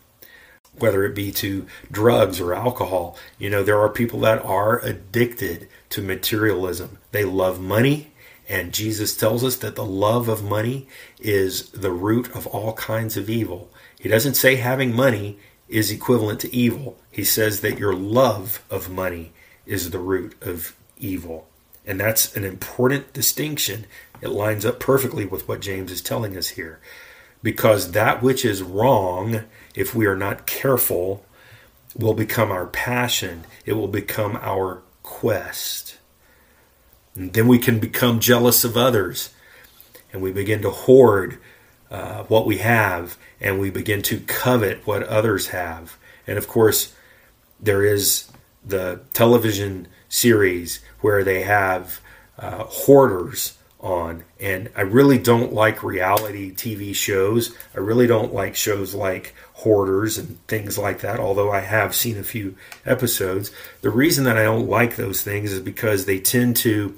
whether 0.79 1.05
it 1.05 1.15
be 1.15 1.33
to 1.33 1.67
drugs 1.91 2.41
or 2.41 2.53
alcohol. 2.53 3.17
You 3.39 3.51
know, 3.51 3.63
there 3.63 3.81
are 3.81 3.89
people 3.89 4.21
that 4.21 4.45
are 4.45 4.79
addicted 4.81 5.69
to 5.93 6.03
materialism. 6.03 6.99
They 7.11 7.25
love 7.25 7.61
money, 7.61 8.13
and 8.49 8.73
Jesus 8.73 9.17
tells 9.17 9.45
us 9.45 9.57
that 9.57 9.77
the 9.77 9.85
love 9.85 10.29
of 10.29 10.43
money 10.43 10.89
is 11.21 11.69
the 11.71 11.93
root 11.93 12.35
of 12.35 12.47
all 12.47 12.73
kinds 12.73 13.17
of 13.17 13.31
evil. 13.31 13.71
He 14.01 14.09
doesn't 14.09 14.35
say 14.35 14.57
having 14.57 14.97
money 14.97 15.39
is 15.69 15.91
equivalent 15.91 16.41
to 16.41 16.55
evil. 16.55 16.97
He 17.11 17.25
says 17.25 17.61
that 17.61 17.79
your 17.79 17.95
love 17.95 18.65
of 18.71 18.91
money 18.91 19.33
is 19.67 19.91
the 19.91 19.99
root 19.99 20.35
of 20.41 20.75
evil. 20.99 21.47
And 21.87 22.01
that's 22.01 22.35
an 22.37 22.45
important 22.45 23.13
distinction. 23.13 23.87
It 24.21 24.29
lines 24.29 24.65
up 24.65 24.81
perfectly 24.81 25.27
with 25.27 25.47
what 25.47 25.61
James 25.61 25.93
is 25.93 26.01
telling 26.01 26.37
us 26.37 26.49
here. 26.49 26.81
Because 27.43 27.93
that 27.93 28.23
which 28.23 28.45
is 28.45 28.63
wrong, 28.63 29.45
if 29.75 29.95
we 29.95 30.07
are 30.07 30.17
not 30.17 30.47
careful, 30.47 31.25
will 31.95 32.15
become 32.15 32.51
our 32.51 32.67
passion, 32.67 33.45
it 33.67 33.75
will 33.75 33.89
become 33.89 34.39
our 34.41 34.83
quest. 35.03 35.99
And 37.15 37.33
then 37.33 37.47
we 37.47 37.59
can 37.59 37.79
become 37.79 38.21
jealous 38.21 38.65
of 38.65 38.77
others, 38.77 39.31
and 40.13 40.23
we 40.23 40.33
begin 40.33 40.63
to 40.63 40.71
hoard 40.71 41.39
uh, 41.91 42.25
what 42.25 42.47
we 42.47 42.59
have 42.59 43.19
and 43.39 43.61
we 43.61 43.69
begin 43.69 44.01
to 44.01 44.19
covet 44.21 44.87
what 44.87 45.03
others 45.03 45.49
have. 45.49 45.99
And 46.27 46.39
of 46.39 46.49
course, 46.49 46.95
there 47.61 47.85
is 47.85 48.31
the 48.65 49.01
television 49.13 49.89
series 50.09 50.81
where 51.01 51.23
they 51.23 51.43
have 51.43 52.01
uh, 52.39 52.65
hoarders 52.65 53.59
on. 53.81 54.25
And 54.41 54.71
I 54.77 54.83
really 54.83 55.19
don't 55.19 55.53
like 55.53 55.83
reality 55.83 56.53
TV 56.55 56.95
shows. 56.95 57.55
I 57.75 57.81
really 57.81 58.07
don't 58.07 58.33
like 58.33 58.57
shows 58.57 58.95
like 58.95 59.35
Hoarders 59.63 60.19
and 60.19 60.45
things 60.49 60.79
like 60.79 61.01
that, 61.01 61.21
although 61.21 61.51
I 61.51 61.61
have 61.61 61.95
seen 61.95 62.19
a 62.19 62.25
few 62.25 62.57
episodes. 62.85 63.51
The 63.81 63.91
reason 63.91 64.25
that 64.25 64.39
I 64.39 64.45
don't 64.45 64.69
like 64.69 64.97
those 64.97 65.23
things 65.23 65.53
is 65.53 65.61
because 65.61 66.05
they 66.05 66.19
tend 66.19 66.57
to 66.57 66.97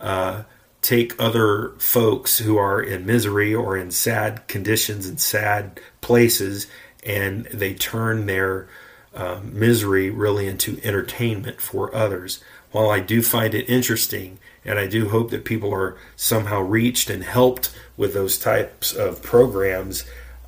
uh, 0.00 0.42
take 0.82 1.14
other 1.20 1.70
folks 1.78 2.38
who 2.38 2.56
are 2.56 2.82
in 2.82 3.06
misery 3.06 3.54
or 3.54 3.76
in 3.76 3.90
sad 3.90 4.46
conditions 4.48 5.06
and 5.06 5.20
sad 5.20 5.80
places 6.00 6.66
and 7.04 7.46
they 7.46 7.74
turn 7.74 8.26
their 8.26 8.68
um, 9.14 9.58
misery 9.58 10.10
really 10.10 10.46
into 10.46 10.80
entertainment 10.82 11.60
for 11.60 11.94
others. 11.94 12.42
While 12.70 12.90
I 12.90 13.00
do 13.00 13.22
find 13.22 13.54
it 13.54 13.68
interesting 13.68 14.38
and 14.64 14.78
I 14.78 14.86
do 14.86 15.08
hope 15.08 15.30
that 15.30 15.44
people 15.44 15.72
are 15.72 15.96
somehow 16.16 16.60
reached 16.60 17.10
and 17.10 17.22
helped 17.22 17.74
with 17.96 18.14
those 18.14 18.38
types 18.38 18.92
of 18.92 19.22
programs, 19.22 20.04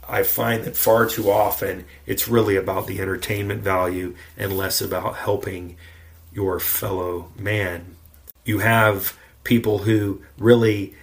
I 0.09 0.23
find 0.23 0.65
that 0.65 0.77
far 0.77 1.07
too 1.07 1.31
often 1.31 1.85
it's 2.07 2.29
really 2.29 2.57
about 2.57 2.87
the 2.87 3.01
entertainment 3.01 3.63
value 3.63 4.15
and 4.37 4.57
less 4.57 4.81
about 4.81 5.17
helping 5.17 5.77
your 6.33 6.61
fellow 6.61 7.33
man. 7.39 7.97
You 8.45 8.59
have 8.59 9.17
people 9.45 9.79
who 9.79 10.23
really 10.39 10.95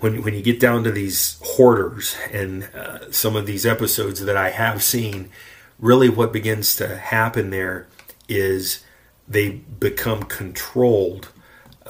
when 0.00 0.22
when 0.22 0.34
you 0.34 0.42
get 0.42 0.60
down 0.60 0.84
to 0.84 0.90
these 0.90 1.38
hoarders 1.42 2.16
and 2.30 2.64
uh, 2.74 3.10
some 3.12 3.36
of 3.36 3.46
these 3.46 3.64
episodes 3.64 4.24
that 4.24 4.36
I 4.36 4.50
have 4.50 4.82
seen, 4.82 5.30
really 5.78 6.08
what 6.08 6.32
begins 6.32 6.74
to 6.76 6.96
happen 6.96 7.50
there 7.50 7.86
is 8.28 8.84
they 9.28 9.50
become 9.50 10.24
controlled. 10.24 11.28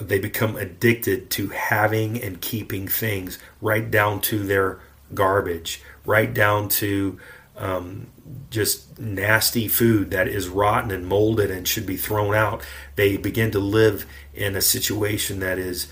They 0.01 0.19
become 0.19 0.57
addicted 0.57 1.31
to 1.33 1.49
having 1.49 2.21
and 2.21 2.41
keeping 2.41 2.89
things, 2.89 3.39
right 3.61 3.91
down 3.91 4.21
to 4.23 4.39
their 4.41 4.81
garbage, 5.15 5.83
right 6.05 6.33
down 6.33 6.69
to 6.69 7.19
um, 7.57 8.07
just 8.51 8.99
nasty 8.99 9.69
food 9.69 10.11
that 10.11 10.29
is 10.29 10.49
rotten 10.49 10.91
and 10.91 11.07
molded 11.07 11.51
and 11.51 11.67
should 11.67 11.87
be 11.87 11.97
thrown 11.97 12.35
out. 12.35 12.63
They 12.97 13.17
begin 13.17 13.51
to 13.53 13.59
live 13.59 14.07
in 14.35 14.57
a 14.57 14.63
situation 14.63 15.41
that 15.41 15.59
is 15.59 15.89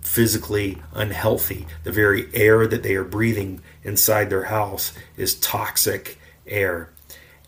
physically 0.00 0.78
unhealthy. 0.92 1.66
The 1.84 1.92
very 1.92 2.28
air 2.34 2.66
that 2.66 2.82
they 2.82 2.94
are 2.94 3.04
breathing 3.04 3.60
inside 3.82 4.30
their 4.30 4.44
house 4.44 4.92
is 5.16 5.34
toxic 5.34 6.18
air. 6.46 6.90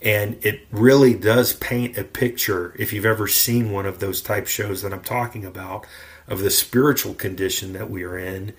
And 0.01 0.45
it 0.45 0.67
really 0.71 1.15
does 1.15 1.53
paint 1.53 1.97
a 1.97 2.05
picture, 2.05 2.75
if 2.77 2.93
you've 2.93 3.07
ever 3.07 3.29
seen 3.29 3.71
one 3.71 3.87
of 3.87 4.01
those 4.01 4.21
type 4.21 4.49
shows 4.49 4.83
that 4.83 4.93
I'm 4.93 5.03
talking 5.03 5.45
about, 5.45 5.87
of 6.27 6.41
the 6.41 6.51
spiritual 6.51 7.15
condition 7.15 7.73
that 7.75 7.91
we 7.91 8.03
are 8.03 8.19
in 8.19 8.53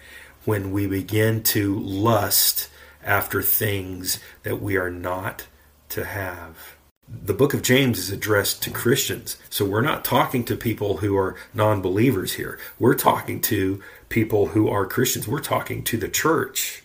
when 0.45 0.71
we 0.71 0.87
begin 0.87 1.43
to 1.43 1.79
lust 1.79 2.69
after 3.03 3.41
things 3.41 4.19
that 4.43 4.61
we 4.61 4.77
are 4.77 4.89
not 4.89 5.47
to 5.89 6.05
have. 6.05 6.75
The 7.07 7.33
book 7.33 7.53
of 7.53 7.61
James 7.61 7.99
is 7.99 8.11
addressed 8.11 8.63
to 8.63 8.71
Christians. 8.71 9.37
So 9.49 9.65
we're 9.65 9.81
not 9.81 10.05
talking 10.05 10.43
to 10.45 10.55
people 10.55 10.97
who 10.97 11.17
are 11.17 11.35
non 11.53 11.81
believers 11.81 12.33
here. 12.33 12.57
We're 12.79 12.95
talking 12.95 13.41
to 13.41 13.83
people 14.09 14.47
who 14.47 14.69
are 14.69 14.85
Christians. 14.85 15.27
We're 15.27 15.39
talking 15.39 15.83
to 15.83 15.97
the 15.97 16.07
church. 16.07 16.83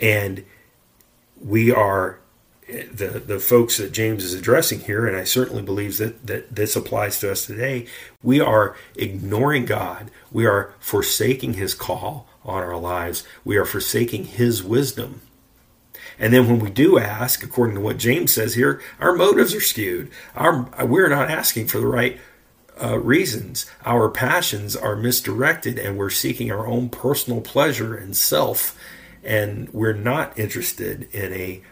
And 0.00 0.44
we 1.40 1.70
are 1.70 2.21
the 2.72 3.20
the 3.20 3.38
folks 3.38 3.76
that 3.78 3.92
James 3.92 4.24
is 4.24 4.34
addressing 4.34 4.80
here, 4.80 5.06
and 5.06 5.16
I 5.16 5.24
certainly 5.24 5.62
believe 5.62 5.98
that, 5.98 6.26
that 6.26 6.54
this 6.54 6.76
applies 6.76 7.20
to 7.20 7.30
us 7.30 7.46
today, 7.46 7.86
we 8.22 8.40
are 8.40 8.76
ignoring 8.96 9.64
God. 9.64 10.10
We 10.30 10.46
are 10.46 10.74
forsaking 10.80 11.54
his 11.54 11.74
call 11.74 12.26
on 12.44 12.62
our 12.62 12.76
lives. 12.76 13.24
We 13.44 13.56
are 13.56 13.64
forsaking 13.64 14.24
his 14.24 14.62
wisdom. 14.62 15.20
And 16.18 16.32
then 16.32 16.46
when 16.46 16.58
we 16.58 16.70
do 16.70 16.98
ask, 16.98 17.42
according 17.42 17.76
to 17.76 17.80
what 17.80 17.98
James 17.98 18.32
says 18.32 18.54
here, 18.54 18.80
our 19.00 19.14
motives 19.14 19.54
are 19.54 19.60
skewed. 19.60 20.10
Our, 20.34 20.68
we're 20.84 21.08
not 21.08 21.30
asking 21.30 21.68
for 21.68 21.78
the 21.78 21.86
right 21.86 22.20
uh, 22.82 22.98
reasons. 22.98 23.66
Our 23.84 24.08
passions 24.08 24.76
are 24.76 24.96
misdirected 24.96 25.78
and 25.78 25.96
we're 25.96 26.10
seeking 26.10 26.50
our 26.50 26.66
own 26.66 26.88
personal 26.90 27.40
pleasure 27.40 27.94
and 27.94 28.16
self. 28.16 28.78
And 29.24 29.68
we're 29.70 29.92
not 29.92 30.36
interested 30.38 31.08
in 31.14 31.32
a 31.32 31.62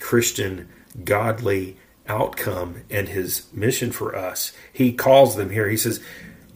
Christian, 0.00 0.68
godly 1.04 1.76
outcome 2.08 2.82
and 2.90 3.08
his 3.08 3.46
mission 3.52 3.90
for 3.90 4.14
us. 4.14 4.52
He 4.72 4.92
calls 4.92 5.36
them 5.36 5.50
here. 5.50 5.68
He 5.68 5.76
says, 5.76 6.00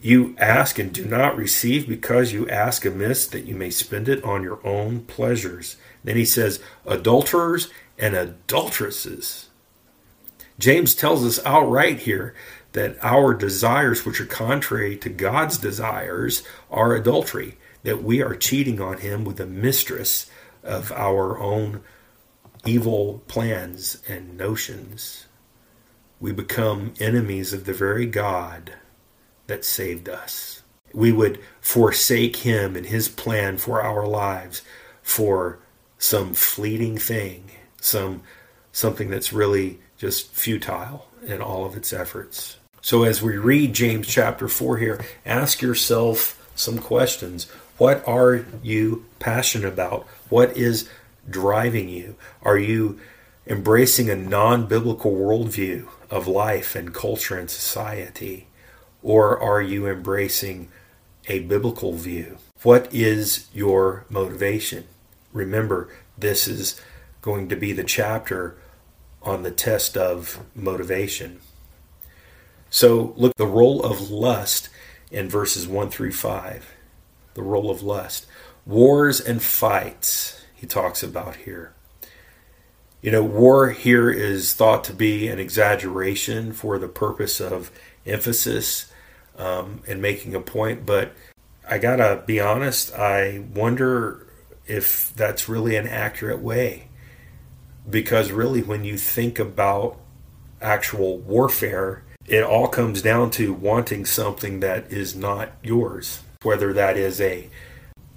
You 0.01 0.35
ask 0.37 0.79
and 0.79 0.93
do 0.93 1.05
not 1.05 1.35
receive 1.35 1.87
because 1.87 2.33
you 2.33 2.47
ask 2.49 2.85
amiss 2.85 3.27
that 3.27 3.45
you 3.45 3.55
may 3.55 3.69
spend 3.69 4.07
it 4.07 4.23
on 4.23 4.43
your 4.43 4.65
own 4.65 5.01
pleasures. 5.01 5.75
Then 6.03 6.15
he 6.15 6.25
says, 6.25 6.59
adulterers 6.85 7.69
and 7.97 8.15
adulteresses. 8.15 9.49
James 10.57 10.95
tells 10.95 11.25
us 11.25 11.43
outright 11.45 12.01
here 12.01 12.35
that 12.73 12.97
our 13.01 13.33
desires, 13.33 14.05
which 14.05 14.21
are 14.21 14.25
contrary 14.25 14.95
to 14.97 15.09
God's 15.09 15.57
desires, 15.57 16.43
are 16.69 16.95
adultery, 16.95 17.57
that 17.83 18.03
we 18.03 18.21
are 18.21 18.35
cheating 18.35 18.79
on 18.79 18.99
Him 18.99 19.25
with 19.25 19.37
the 19.37 19.45
mistress 19.45 20.29
of 20.63 20.91
our 20.91 21.39
own 21.39 21.81
evil 22.65 23.23
plans 23.27 24.01
and 24.07 24.37
notions. 24.37 25.25
We 26.19 26.31
become 26.31 26.93
enemies 26.99 27.53
of 27.53 27.65
the 27.65 27.73
very 27.73 28.05
God 28.05 28.73
that 29.47 29.65
saved 29.65 30.07
us. 30.07 30.61
We 30.93 31.11
would 31.11 31.39
forsake 31.59 32.37
Him 32.37 32.75
and 32.75 32.85
His 32.85 33.07
plan 33.09 33.57
for 33.57 33.81
our 33.81 34.05
lives 34.05 34.61
for 35.01 35.59
some 35.97 36.33
fleeting 36.33 36.97
thing, 36.97 37.51
some 37.79 38.21
something 38.71 39.09
that's 39.09 39.33
really 39.33 39.79
just 39.97 40.31
futile 40.31 41.07
in 41.25 41.41
all 41.41 41.65
of 41.65 41.75
its 41.75 41.91
efforts. 41.91 42.57
So 42.81 43.03
as 43.03 43.21
we 43.21 43.37
read 43.37 43.73
James 43.73 44.07
chapter 44.07 44.47
4 44.47 44.77
here, 44.77 45.05
ask 45.25 45.61
yourself 45.61 46.37
some 46.55 46.79
questions. 46.79 47.49
What 47.77 48.07
are 48.07 48.45
you 48.63 49.05
passionate 49.19 49.67
about? 49.67 50.07
What 50.29 50.55
is 50.57 50.89
driving 51.29 51.89
you? 51.89 52.15
Are 52.41 52.57
you 52.57 52.99
embracing 53.47 54.09
a 54.09 54.15
non 54.15 54.67
biblical 54.67 55.13
worldview 55.13 55.87
of 56.09 56.27
life 56.27 56.75
and 56.75 56.93
culture 56.93 57.37
and 57.37 57.49
society? 57.49 58.47
or 59.03 59.39
are 59.39 59.61
you 59.61 59.87
embracing 59.87 60.69
a 61.27 61.39
biblical 61.39 61.93
view? 61.93 62.37
What 62.63 62.93
is 62.93 63.47
your 63.53 64.05
motivation? 64.09 64.85
Remember, 65.33 65.89
this 66.17 66.47
is 66.47 66.79
going 67.21 67.49
to 67.49 67.55
be 67.55 67.73
the 67.73 67.83
chapter 67.83 68.57
on 69.21 69.43
the 69.43 69.51
test 69.51 69.97
of 69.97 70.43
motivation. 70.55 71.39
So, 72.69 73.13
look, 73.17 73.35
the 73.35 73.45
role 73.45 73.83
of 73.83 74.09
lust 74.09 74.69
in 75.11 75.29
verses 75.29 75.67
1 75.67 75.89
through 75.89 76.13
5. 76.13 76.71
The 77.33 77.43
role 77.43 77.69
of 77.69 77.83
lust. 77.83 78.25
Wars 78.65 79.19
and 79.19 79.41
fights, 79.41 80.40
he 80.61 80.67
talks 80.67 81.01
about 81.01 81.37
here. 81.37 81.73
You 83.01 83.09
know, 83.09 83.23
war 83.23 83.71
here 83.71 84.11
is 84.11 84.53
thought 84.53 84.83
to 84.83 84.93
be 84.93 85.27
an 85.27 85.39
exaggeration 85.39 86.53
for 86.53 86.77
the 86.77 86.87
purpose 86.87 87.41
of 87.41 87.71
emphasis 88.05 88.91
um, 89.39 89.81
and 89.87 90.03
making 90.03 90.35
a 90.35 90.39
point, 90.39 90.85
but 90.85 91.13
I 91.67 91.79
gotta 91.79 92.21
be 92.27 92.39
honest, 92.39 92.93
I 92.93 93.43
wonder 93.55 94.27
if 94.67 95.11
that's 95.15 95.49
really 95.49 95.75
an 95.75 95.87
accurate 95.87 96.41
way. 96.41 96.89
Because 97.89 98.31
really, 98.31 98.61
when 98.61 98.83
you 98.83 98.97
think 98.97 99.39
about 99.39 99.97
actual 100.61 101.17
warfare, 101.17 102.03
it 102.27 102.43
all 102.43 102.67
comes 102.67 103.01
down 103.01 103.31
to 103.31 103.51
wanting 103.51 104.05
something 104.05 104.59
that 104.59 104.91
is 104.91 105.15
not 105.15 105.53
yours, 105.63 106.21
whether 106.43 106.71
that 106.73 106.97
is 106.97 107.19
a 107.19 107.49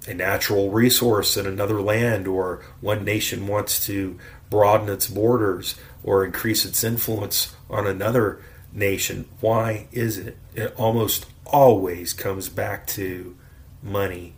a 0.07 0.13
natural 0.13 0.71
resource 0.71 1.35
in 1.37 1.45
another 1.45 1.81
land, 1.81 2.27
or 2.27 2.63
one 2.81 3.03
nation 3.03 3.47
wants 3.47 3.85
to 3.85 4.19
broaden 4.49 4.89
its 4.89 5.07
borders 5.07 5.75
or 6.03 6.23
increase 6.23 6.65
its 6.65 6.83
influence 6.83 7.55
on 7.69 7.87
another 7.87 8.41
nation. 8.71 9.27
Why 9.41 9.87
is 9.91 10.17
it? 10.17 10.37
It 10.53 10.73
almost 10.77 11.25
always 11.45 12.13
comes 12.13 12.49
back 12.49 12.85
to 12.87 13.35
money. 13.81 14.33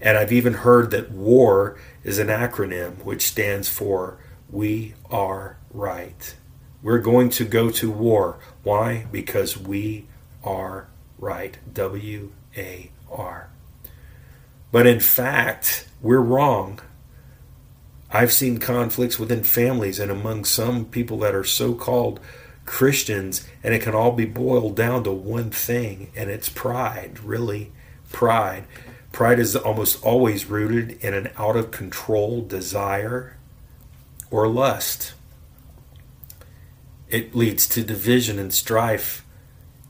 And 0.00 0.18
I've 0.18 0.32
even 0.32 0.54
heard 0.54 0.90
that 0.90 1.12
WAR 1.12 1.78
is 2.02 2.18
an 2.18 2.28
acronym 2.28 3.04
which 3.04 3.26
stands 3.26 3.68
for 3.68 4.18
We 4.50 4.94
Are 5.10 5.58
Right. 5.70 6.34
We're 6.82 6.98
going 6.98 7.30
to 7.30 7.44
go 7.44 7.70
to 7.70 7.90
war. 7.90 8.38
Why? 8.64 9.06
Because 9.12 9.56
we 9.56 10.06
are 10.42 10.88
right. 11.18 11.56
W 11.72 12.32
A 12.56 12.90
R. 13.08 13.51
But 14.72 14.86
in 14.88 14.98
fact, 14.98 15.86
we're 16.00 16.20
wrong. 16.20 16.80
I've 18.10 18.32
seen 18.32 18.58
conflicts 18.58 19.18
within 19.18 19.44
families 19.44 20.00
and 20.00 20.10
among 20.10 20.44
some 20.44 20.86
people 20.86 21.18
that 21.18 21.34
are 21.34 21.44
so 21.44 21.74
called 21.74 22.18
Christians, 22.64 23.46
and 23.62 23.72
it 23.72 23.82
can 23.82 23.94
all 23.94 24.12
be 24.12 24.24
boiled 24.24 24.74
down 24.74 25.04
to 25.04 25.12
one 25.12 25.50
thing, 25.50 26.10
and 26.16 26.28
it's 26.30 26.48
pride, 26.48 27.20
really. 27.20 27.70
Pride. 28.10 28.64
Pride 29.12 29.38
is 29.38 29.54
almost 29.54 30.02
always 30.02 30.46
rooted 30.46 30.92
in 31.04 31.14
an 31.14 31.30
out 31.38 31.56
of 31.56 31.70
control 31.70 32.42
desire 32.42 33.36
or 34.30 34.48
lust 34.48 35.12
it 37.12 37.34
leads 37.34 37.66
to 37.68 37.84
division 37.84 38.38
and 38.38 38.52
strife 38.52 39.24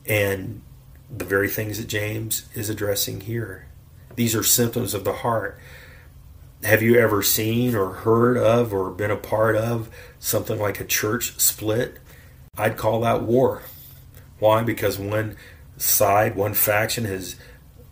and 0.05 0.61
the 1.09 1.25
very 1.25 1.49
things 1.49 1.79
that 1.79 1.87
James 1.87 2.47
is 2.53 2.69
addressing 2.69 3.23
here. 3.23 3.69
These 4.15 4.35
are 4.35 4.43
symptoms 4.43 4.95
of 4.95 5.05
the 5.05 5.13
heart. 5.13 5.59
Have 6.63 6.83
you 6.83 6.97
ever 6.97 7.23
seen 7.23 7.75
or 7.75 7.93
heard 7.93 8.37
of 8.37 8.73
or 8.73 8.91
been 8.91 9.11
a 9.11 9.17
part 9.17 9.57
of 9.57 9.91
something 10.19 10.59
like 10.59 10.81
a 10.81 10.85
church 10.85 11.39
split? 11.41 11.99
I'd 12.57 12.77
call 12.77 13.01
that 13.01 13.23
war. 13.23 13.63
Why? 14.39 14.63
Because 14.63 14.99
one 14.99 15.37
side, 15.77 16.37
one 16.37 16.55
faction 16.55 17.05
has 17.05 17.37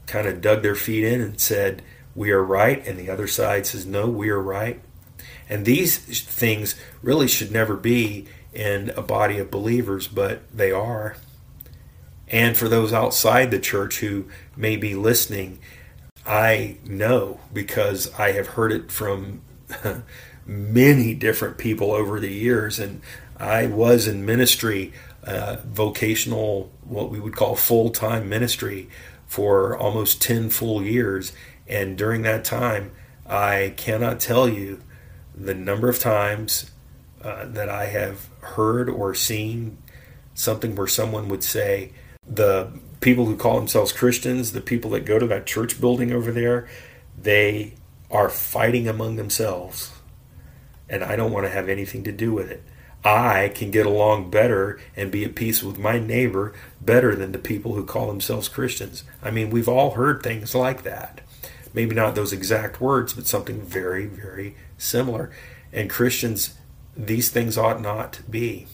kind 0.07 0.27
of 0.27 0.41
dug 0.41 0.63
their 0.63 0.75
feet 0.75 1.05
in 1.05 1.21
and 1.21 1.41
said, 1.41 1.83
We 2.15 2.31
are 2.31 2.43
right, 2.43 2.87
and 2.87 2.99
the 2.99 3.11
other 3.11 3.27
side 3.27 3.67
says, 3.67 3.87
No, 3.87 4.09
we 4.09 4.29
are 4.31 4.41
right. 4.41 4.81
And 5.49 5.65
these 5.65 5.99
things 5.99 6.77
really 7.03 7.27
should 7.27 7.51
never 7.51 7.77
be 7.77 8.27
in 8.53 8.91
a 8.91 9.03
body 9.03 9.39
of 9.39 9.51
believers, 9.51 10.07
but 10.09 10.43
they 10.57 10.71
are. 10.71 11.17
And 12.29 12.57
for 12.57 12.69
those 12.69 12.93
outside 12.93 13.51
the 13.51 13.59
church 13.59 13.99
who 13.99 14.27
may 14.57 14.77
be 14.77 14.95
listening, 14.95 15.59
I 16.27 16.77
know 16.85 17.41
because 17.53 18.13
I 18.19 18.33
have 18.33 18.49
heard 18.49 18.73
it 18.73 18.91
from 18.91 19.43
many 20.47 21.15
different 21.15 21.59
people 21.59 21.93
over 21.93 22.21
the 22.21 22.33
years. 22.33 22.79
And 22.79 23.01
I 23.39 23.67
was 23.67 24.07
in 24.07 24.27
ministry, 24.27 24.93
uh, 25.25 25.59
vocational, 25.65 26.71
what 26.85 27.11
we 27.11 27.21
would 27.21 27.37
call 27.37 27.57
full 27.57 27.91
time 27.91 28.29
ministry, 28.29 28.89
for 29.27 29.77
almost 29.77 30.21
10 30.23 30.51
full 30.51 30.83
years. 30.83 31.33
And 31.69 31.97
during 31.97 32.23
that 32.23 32.45
time, 32.45 32.93
I 33.27 33.75
cannot 33.77 34.19
tell 34.19 34.49
you 34.49 34.83
the 35.35 35.55
number 35.55 35.89
of 35.89 36.01
times 36.01 36.71
uh, 37.23 37.45
that 37.47 37.69
I 37.69 37.87
have 37.87 38.29
heard 38.41 38.89
or 38.89 39.15
seen 39.15 39.79
something 40.35 40.75
where 40.75 40.87
someone 40.87 41.29
would 41.29 41.45
say, 41.45 41.93
the 42.27 42.73
people 43.01 43.27
who 43.27 43.37
call 43.37 43.57
themselves 43.57 43.93
Christians, 43.93 44.53
the 44.53 44.61
people 44.61 44.91
that 44.91 45.05
go 45.05 45.19
to 45.19 45.27
that 45.27 45.47
church 45.47 45.81
building 45.81 46.13
over 46.13 46.31
there, 46.31 46.69
they 47.19 47.75
are 48.11 48.29
fighting 48.29 48.89
among 48.89 49.17
themselves. 49.17 49.93
And 50.89 51.05
I 51.05 51.17
don't 51.17 51.33
want 51.33 51.47
to 51.47 51.53
have 51.53 51.69
anything 51.69 52.05
to 52.05 52.13
do 52.13 52.33
with 52.33 52.51
it. 52.51 52.63
I 53.03 53.51
can 53.55 53.71
get 53.71 53.87
along 53.87 54.31
better 54.31 54.79
and 54.95 55.11
be 55.11 55.25
at 55.25 55.35
peace 55.35 55.63
with 55.63 55.79
my 55.79 55.99
neighbor 55.99 56.53
better 56.81 57.15
than 57.15 57.33
the 57.33 57.39
people 57.39 57.75
who 57.75 57.85
call 57.85 58.09
themselves 58.09 58.49
Christians. 58.49 59.05
I 59.23 59.31
mean, 59.31 59.49
we've 59.49 59.69
all 59.69 59.93
heard 59.93 60.23
things 60.23 60.55
like 60.55 60.83
that. 60.83 61.23
Maybe 61.73 61.95
not 61.95 62.15
those 62.15 62.33
exact 62.33 62.81
words, 62.81 63.15
but 63.15 63.27
something 63.27 63.63
very, 63.63 64.07
very 64.07 64.57
similar. 64.77 65.31
And 65.73 65.89
Christians 65.89 66.55
these 66.97 67.31
things 67.31 67.57
ought 67.57 67.81
not 67.81 68.21
be. 68.31 68.67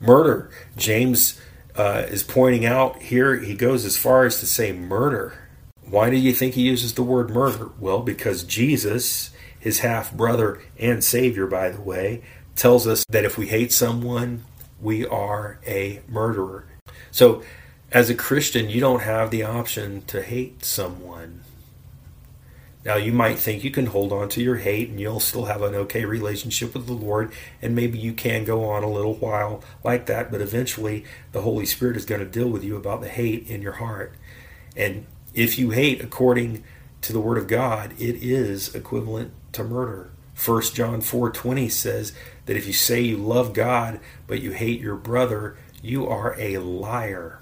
Murder. 0.00 0.50
James 0.76 1.40
uh, 1.76 2.04
is 2.08 2.22
pointing 2.22 2.66
out 2.66 3.02
here, 3.02 3.36
he 3.38 3.54
goes 3.54 3.84
as 3.84 3.96
far 3.96 4.24
as 4.24 4.40
to 4.40 4.46
say 4.46 4.72
murder. 4.72 5.38
Why 5.84 6.10
do 6.10 6.16
you 6.16 6.32
think 6.32 6.54
he 6.54 6.62
uses 6.62 6.94
the 6.94 7.02
word 7.02 7.30
murder? 7.30 7.70
Well, 7.78 8.00
because 8.00 8.44
Jesus, 8.44 9.30
his 9.58 9.80
half 9.80 10.12
brother 10.12 10.60
and 10.78 11.02
Savior, 11.02 11.46
by 11.46 11.70
the 11.70 11.80
way, 11.80 12.22
tells 12.56 12.86
us 12.86 13.04
that 13.08 13.24
if 13.24 13.38
we 13.38 13.48
hate 13.48 13.72
someone, 13.72 14.44
we 14.80 15.06
are 15.06 15.58
a 15.66 16.00
murderer. 16.08 16.66
So, 17.10 17.42
as 17.90 18.08
a 18.08 18.14
Christian, 18.14 18.70
you 18.70 18.80
don't 18.80 19.02
have 19.02 19.30
the 19.30 19.42
option 19.42 20.02
to 20.06 20.22
hate 20.22 20.64
someone. 20.64 21.41
Now, 22.84 22.96
you 22.96 23.12
might 23.12 23.38
think 23.38 23.62
you 23.62 23.70
can 23.70 23.86
hold 23.86 24.12
on 24.12 24.28
to 24.30 24.42
your 24.42 24.56
hate 24.56 24.88
and 24.88 24.98
you'll 24.98 25.20
still 25.20 25.44
have 25.44 25.62
an 25.62 25.74
okay 25.74 26.04
relationship 26.04 26.74
with 26.74 26.86
the 26.86 26.92
Lord, 26.92 27.32
and 27.60 27.76
maybe 27.76 27.98
you 27.98 28.12
can 28.12 28.44
go 28.44 28.64
on 28.64 28.82
a 28.82 28.90
little 28.90 29.14
while 29.14 29.62
like 29.84 30.06
that, 30.06 30.32
but 30.32 30.40
eventually 30.40 31.04
the 31.30 31.42
Holy 31.42 31.64
Spirit 31.64 31.96
is 31.96 32.04
going 32.04 32.20
to 32.20 32.26
deal 32.26 32.48
with 32.48 32.64
you 32.64 32.76
about 32.76 33.00
the 33.00 33.08
hate 33.08 33.48
in 33.48 33.62
your 33.62 33.74
heart. 33.74 34.14
And 34.76 35.06
if 35.32 35.58
you 35.58 35.70
hate 35.70 36.00
according 36.00 36.64
to 37.02 37.12
the 37.12 37.20
Word 37.20 37.38
of 37.38 37.46
God, 37.46 37.92
it 37.98 38.16
is 38.22 38.74
equivalent 38.74 39.32
to 39.52 39.62
murder. 39.64 40.10
1 40.34 40.62
John 40.74 41.00
4:20 41.00 41.70
says 41.70 42.12
that 42.46 42.56
if 42.56 42.66
you 42.66 42.72
say 42.72 43.00
you 43.00 43.16
love 43.16 43.52
God 43.52 44.00
but 44.26 44.40
you 44.42 44.52
hate 44.52 44.80
your 44.80 44.96
brother, 44.96 45.56
you 45.82 46.06
are 46.06 46.34
a 46.38 46.58
liar. 46.58 47.38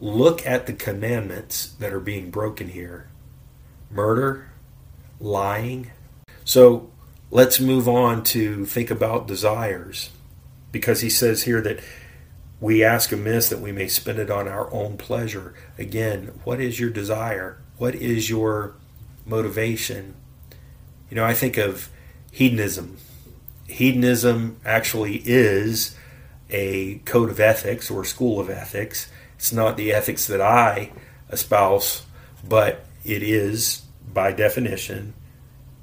Look 0.00 0.44
at 0.46 0.66
the 0.66 0.72
commandments 0.72 1.74
that 1.78 1.92
are 1.92 2.00
being 2.00 2.30
broken 2.30 2.68
here. 2.68 3.08
Murder, 3.90 4.48
lying. 5.22 5.90
So 6.44 6.90
let's 7.30 7.60
move 7.60 7.88
on 7.88 8.24
to 8.24 8.66
think 8.66 8.90
about 8.90 9.26
desires 9.26 10.10
because 10.72 11.00
he 11.00 11.08
says 11.08 11.44
here 11.44 11.60
that 11.62 11.80
we 12.60 12.84
ask 12.84 13.10
amiss 13.12 13.48
that 13.48 13.60
we 13.60 13.72
may 13.72 13.88
spend 13.88 14.18
it 14.18 14.30
on 14.30 14.48
our 14.48 14.72
own 14.72 14.96
pleasure. 14.96 15.54
Again, 15.78 16.38
what 16.44 16.60
is 16.60 16.78
your 16.78 16.90
desire? 16.90 17.58
What 17.78 17.94
is 17.94 18.28
your 18.28 18.74
motivation? 19.24 20.14
You 21.10 21.16
know, 21.16 21.24
I 21.24 21.34
think 21.34 21.56
of 21.56 21.88
hedonism. 22.30 22.98
Hedonism 23.66 24.60
actually 24.64 25.22
is 25.24 25.96
a 26.50 26.96
code 27.04 27.30
of 27.30 27.40
ethics 27.40 27.90
or 27.90 28.04
school 28.04 28.38
of 28.38 28.50
ethics. 28.50 29.10
It's 29.36 29.52
not 29.52 29.76
the 29.76 29.92
ethics 29.92 30.26
that 30.26 30.40
I 30.40 30.92
espouse, 31.30 32.04
but 32.46 32.84
it 33.04 33.22
is 33.22 33.81
by 34.12 34.32
definition, 34.32 35.14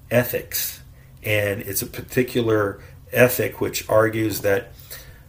ethics. 0.10 0.82
And 1.24 1.62
it's 1.62 1.82
a 1.82 1.88
particular 1.88 2.82
ethic 3.12 3.60
which 3.60 3.88
argues 3.90 4.42
that 4.42 4.72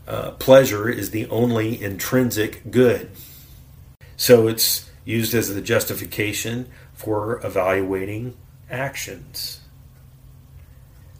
uh, 0.06 0.32
pleasure 0.32 0.88
is 0.88 1.10
the 1.10 1.26
only 1.28 1.82
intrinsic 1.82 2.70
good. 2.70 3.10
So 4.16 4.48
it's 4.48 4.90
used 5.04 5.34
as 5.34 5.54
the 5.54 5.60
justification 5.60 6.70
for 6.92 7.44
evaluating 7.44 8.36
actions. 8.70 9.60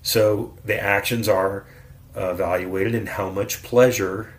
So 0.02 0.54
the 0.64 0.80
actions 0.80 1.28
are 1.28 1.66
evaluated 2.14 2.94
in 2.94 3.06
how 3.06 3.30
much 3.30 3.62
pleasure 3.62 4.35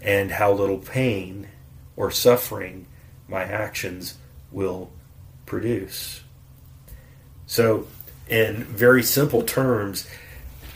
and 0.00 0.32
how 0.32 0.52
little 0.52 0.78
pain 0.78 1.48
or 1.96 2.10
suffering 2.10 2.86
my 3.28 3.42
actions 3.42 4.18
will 4.50 4.90
produce. 5.46 6.22
So, 7.46 7.86
in 8.28 8.64
very 8.64 9.02
simple 9.02 9.42
terms, 9.42 10.08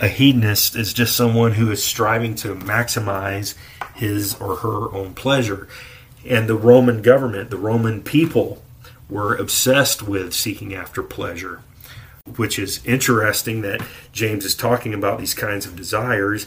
a 0.01 0.09
hedonist 0.09 0.77
is 0.77 0.93
just 0.93 1.17
someone 1.17 1.53
who 1.53 1.71
is 1.71 1.83
striving 1.83 2.35
to 2.37 2.55
maximize 2.55 3.55
his 3.95 4.35
or 4.41 4.57
her 4.57 4.93
own 4.95 5.15
pleasure. 5.15 5.69
And 6.25 6.49
the 6.49 6.57
Roman 6.57 7.03
government, 7.03 7.51
the 7.51 7.57
Roman 7.57 8.03
people, 8.03 8.63
were 9.09 9.35
obsessed 9.35 10.03
with 10.03 10.35
seeking 10.35 10.75
after 10.75 11.03
pleasure, 11.03 11.63
which 12.37 12.59
is 12.59 12.85
interesting 12.85 13.63
that 13.63 13.81
James 14.13 14.45
is 14.45 14.55
talking 14.55 14.93
about 14.93 15.19
these 15.19 15.35
kinds 15.35 15.67
of 15.67 15.75
desires. 15.75 16.47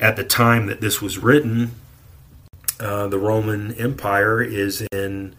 At 0.00 0.16
the 0.16 0.24
time 0.24 0.66
that 0.66 0.80
this 0.80 1.02
was 1.02 1.18
written, 1.18 1.72
uh, 2.80 3.08
the 3.08 3.18
Roman 3.18 3.74
Empire 3.74 4.42
is 4.42 4.82
in 4.92 5.34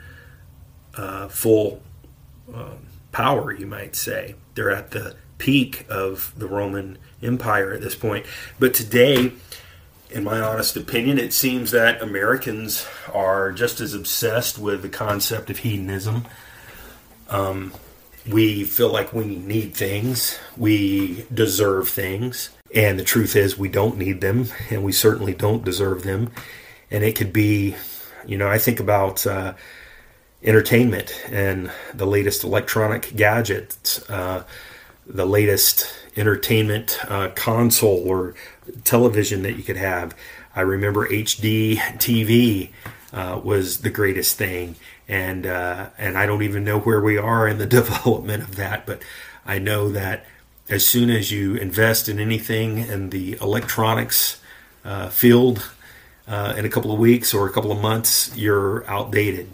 uh, 0.95 1.27
full 1.27 1.82
uh, 2.53 2.75
power, 3.12 3.53
you 3.53 3.65
might 3.65 3.95
say. 3.95 4.36
They're 4.56 4.71
at 4.71 4.91
the 4.91 5.15
peak 5.38 5.86
of 5.89 6.34
the 6.38 6.47
Roman 6.47 6.97
Empire 7.21 7.73
at 7.73 7.82
this 7.82 7.95
point. 7.95 8.25
But 8.60 8.73
today, 8.73 9.34
in 10.10 10.23
my 10.23 10.39
honest 10.39 10.77
opinion, 10.77 11.17
it 11.17 11.34
seems 11.34 11.71
that 11.71 12.01
Americans 12.01 12.86
are 13.12 13.51
just 13.51 13.82
as 13.82 13.93
obsessed 13.93 14.60
with 14.60 14.82
the 14.82 14.89
concept 14.89 15.49
of 15.49 15.60
hedonism. 15.60 16.25
Um, 17.29 17.73
we 18.29 18.63
feel 18.63 18.89
like 18.89 19.12
we 19.12 19.25
need 19.25 19.75
things, 19.75 20.38
we 20.56 21.25
deserve 21.34 21.89
things, 21.89 22.51
and 22.73 22.97
the 22.97 23.03
truth 23.03 23.36
is 23.36 23.58
we 23.58 23.69
don't 23.69 23.97
need 23.97 24.21
them, 24.21 24.47
and 24.69 24.84
we 24.84 24.91
certainly 24.91 25.34
don't 25.34 25.65
deserve 25.65 26.03
them. 26.03 26.32
And 26.91 27.03
it 27.03 27.15
could 27.15 27.34
be, 27.34 27.75
you 28.25 28.38
know, 28.38 28.47
I 28.47 28.60
think 28.60 28.79
about 28.79 29.25
uh, 29.25 29.53
entertainment 30.43 31.23
and 31.29 31.71
the 31.93 32.06
latest 32.06 32.43
electronic 32.43 33.15
gadgets, 33.15 34.08
uh, 34.10 34.43
the 35.08 35.25
latest 35.25 35.93
entertainment 36.15 36.99
uh, 37.10 37.29
console 37.29 38.03
or 38.08 38.36
television 38.84 39.43
that 39.43 39.53
you 39.53 39.63
could 39.63 39.77
have. 39.77 40.15
I 40.56 40.62
remember 40.62 41.08
HD 41.08 41.77
TV 41.77 42.69
uh, 43.12 43.39
was 43.43 43.79
the 43.79 43.89
greatest 43.89 44.38
thing, 44.38 44.75
and 45.08 45.45
uh, 45.45 45.89
and 45.97 46.17
I 46.17 46.25
don't 46.25 46.43
even 46.43 46.63
know 46.63 46.79
where 46.79 47.01
we 47.01 47.17
are 47.17 47.47
in 47.47 47.58
the 47.58 47.65
development 47.82 48.43
of 48.43 48.56
that, 48.56 48.86
but 48.86 49.01
I 49.45 49.60
know 49.60 49.89
that 49.89 50.25
as 50.69 50.86
soon 50.86 51.10
as 51.10 51.32
you 51.32 51.56
invest 51.56 52.08
in 52.08 52.19
anything 52.19 52.77
in 52.77 53.10
the 53.10 53.38
electronics 53.41 54.41
uh, 54.86 55.10
field, 55.10 55.69
uh, 56.27 56.53
in 56.58 56.65
a 56.65 56.69
couple 56.69 56.91
of 56.91 56.99
weeks 56.99 57.34
or 57.34 57.47
a 57.47 57.51
couple 57.51 57.71
of 57.71 57.82
months, 57.82 58.36
you're 58.36 58.89
outdated. 58.89 59.49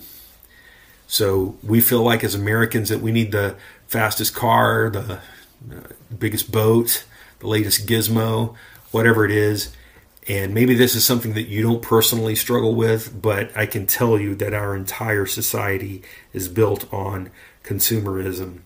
So 1.09 1.57
we 1.63 1.81
feel 1.81 2.03
like 2.03 2.23
as 2.23 2.35
Americans 2.35 2.89
that 2.89 3.01
we 3.01 3.11
need 3.11 3.31
the 3.31 3.55
fastest 3.87 4.35
car, 4.35 4.91
the 4.91 5.13
uh, 5.13 5.79
biggest 6.17 6.51
boat, 6.51 7.03
the 7.39 7.47
latest 7.47 7.87
gizmo, 7.87 8.55
whatever 8.91 9.25
it 9.25 9.31
is. 9.31 9.75
And 10.27 10.53
maybe 10.53 10.75
this 10.75 10.93
is 10.93 11.03
something 11.03 11.33
that 11.33 11.47
you 11.47 11.63
don't 11.63 11.81
personally 11.81 12.35
struggle 12.35 12.75
with, 12.75 13.19
but 13.19 13.49
I 13.57 13.65
can 13.65 13.87
tell 13.87 14.19
you 14.19 14.35
that 14.35 14.53
our 14.53 14.75
entire 14.75 15.25
society 15.25 16.03
is 16.31 16.47
built 16.47 16.85
on 16.93 17.31
consumerism. 17.63 18.59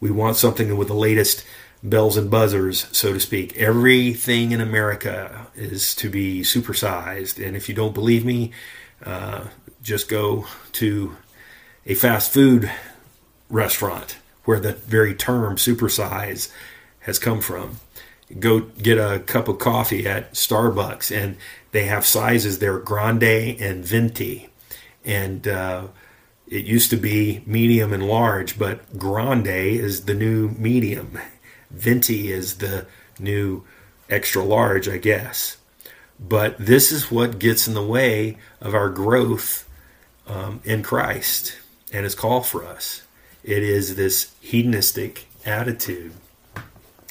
We 0.00 0.10
want 0.10 0.36
something 0.36 0.74
with 0.78 0.88
the 0.88 0.94
latest 0.94 1.44
bells 1.82 2.16
and 2.16 2.30
buzzers, 2.30 2.86
so 2.96 3.12
to 3.12 3.20
speak. 3.20 3.58
Everything 3.58 4.52
in 4.52 4.62
America 4.62 5.48
is 5.54 5.94
to 5.96 6.08
be 6.08 6.40
supersized. 6.40 7.46
And 7.46 7.54
if 7.54 7.68
you 7.68 7.74
don't 7.74 7.92
believe 7.92 8.24
me, 8.24 8.52
uh, 9.04 9.48
just 9.82 10.08
go 10.08 10.46
to 10.72 11.16
a 11.86 11.94
fast 11.94 12.32
food 12.32 12.70
restaurant 13.48 14.18
where 14.44 14.60
the 14.60 14.72
very 14.72 15.14
term 15.14 15.56
supersize 15.56 16.50
has 17.00 17.18
come 17.18 17.40
from. 17.40 17.80
Go 18.38 18.60
get 18.60 18.98
a 18.98 19.20
cup 19.20 19.48
of 19.48 19.58
coffee 19.58 20.06
at 20.06 20.34
Starbucks, 20.34 21.14
and 21.14 21.36
they 21.72 21.84
have 21.84 22.06
sizes 22.06 22.58
there 22.58 22.78
grande 22.78 23.22
and 23.22 23.84
venti. 23.84 24.48
And 25.04 25.48
uh, 25.48 25.88
it 26.46 26.64
used 26.64 26.90
to 26.90 26.96
be 26.96 27.42
medium 27.46 27.92
and 27.92 28.06
large, 28.06 28.58
but 28.58 28.98
grande 28.98 29.48
is 29.48 30.04
the 30.04 30.14
new 30.14 30.50
medium. 30.50 31.18
Venti 31.70 32.30
is 32.30 32.58
the 32.58 32.86
new 33.18 33.64
extra 34.08 34.44
large, 34.44 34.88
I 34.88 34.98
guess. 34.98 35.56
But 36.20 36.58
this 36.58 36.92
is 36.92 37.10
what 37.10 37.38
gets 37.38 37.66
in 37.66 37.74
the 37.74 37.82
way 37.82 38.36
of 38.60 38.74
our 38.74 38.90
growth 38.90 39.68
um, 40.26 40.60
in 40.64 40.82
Christ 40.82 41.56
and 41.92 42.04
his 42.04 42.14
call 42.14 42.42
for 42.42 42.64
us. 42.64 43.02
It 43.42 43.62
is 43.62 43.96
this 43.96 44.34
hedonistic 44.40 45.26
attitude. 45.44 46.12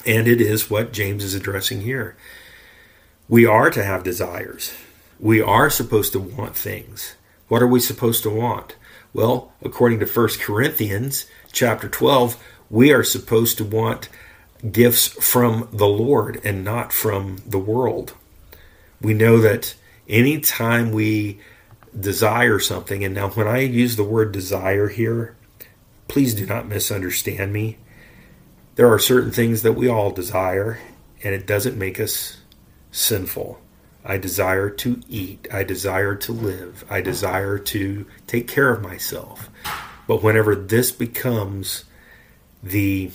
And 0.06 0.26
it 0.26 0.40
is 0.40 0.70
what 0.70 0.92
James 0.92 1.24
is 1.24 1.34
addressing 1.34 1.82
here. 1.82 2.16
We 3.28 3.44
are 3.46 3.70
to 3.70 3.84
have 3.84 4.02
desires. 4.02 4.72
We 5.18 5.40
are 5.40 5.68
supposed 5.70 6.12
to 6.12 6.20
want 6.20 6.56
things. 6.56 7.14
What 7.48 7.62
are 7.62 7.66
we 7.66 7.80
supposed 7.80 8.22
to 8.22 8.30
want? 8.30 8.76
Well, 9.12 9.52
according 9.62 10.00
to 10.00 10.06
1 10.06 10.28
Corinthians 10.40 11.26
chapter 11.52 11.88
12, 11.88 12.42
we 12.70 12.92
are 12.92 13.02
supposed 13.02 13.58
to 13.58 13.64
want 13.64 14.08
gifts 14.70 15.08
from 15.08 15.68
the 15.72 15.88
Lord 15.88 16.40
and 16.44 16.64
not 16.64 16.92
from 16.92 17.38
the 17.46 17.58
world. 17.58 18.14
We 19.00 19.14
know 19.14 19.38
that 19.38 19.74
anytime 20.08 20.92
we 20.92 21.40
desire 21.98 22.58
something, 22.58 23.04
and 23.04 23.14
now 23.14 23.30
when 23.30 23.48
I 23.48 23.60
use 23.60 23.96
the 23.96 24.04
word 24.04 24.32
desire 24.32 24.88
here, 24.88 25.36
please 26.08 26.34
do 26.34 26.46
not 26.46 26.68
misunderstand 26.68 27.52
me. 27.52 27.78
There 28.76 28.92
are 28.92 28.98
certain 28.98 29.32
things 29.32 29.62
that 29.62 29.72
we 29.72 29.88
all 29.88 30.10
desire, 30.10 30.78
and 31.22 31.34
it 31.34 31.46
doesn't 31.46 31.76
make 31.76 32.00
us 32.00 32.38
sinful. 32.90 33.60
I 34.04 34.16
desire 34.16 34.70
to 34.70 35.00
eat. 35.08 35.46
I 35.52 35.62
desire 35.62 36.14
to 36.16 36.32
live. 36.32 36.84
I 36.88 37.00
desire 37.00 37.58
to 37.58 38.06
take 38.26 38.48
care 38.48 38.70
of 38.70 38.82
myself. 38.82 39.50
But 40.06 40.22
whenever 40.22 40.54
this 40.54 40.90
becomes 40.90 41.84
the 42.62 43.10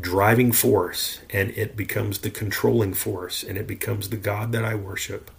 driving 0.00 0.52
force 0.52 1.20
and 1.30 1.50
it 1.50 1.76
becomes 1.76 2.18
the 2.20 2.30
controlling 2.30 2.94
force 2.94 3.42
and 3.42 3.58
it 3.58 3.66
becomes 3.66 4.08
the 4.08 4.16
God 4.16 4.52
that 4.52 4.64
I 4.64 4.74
worship, 4.74 5.30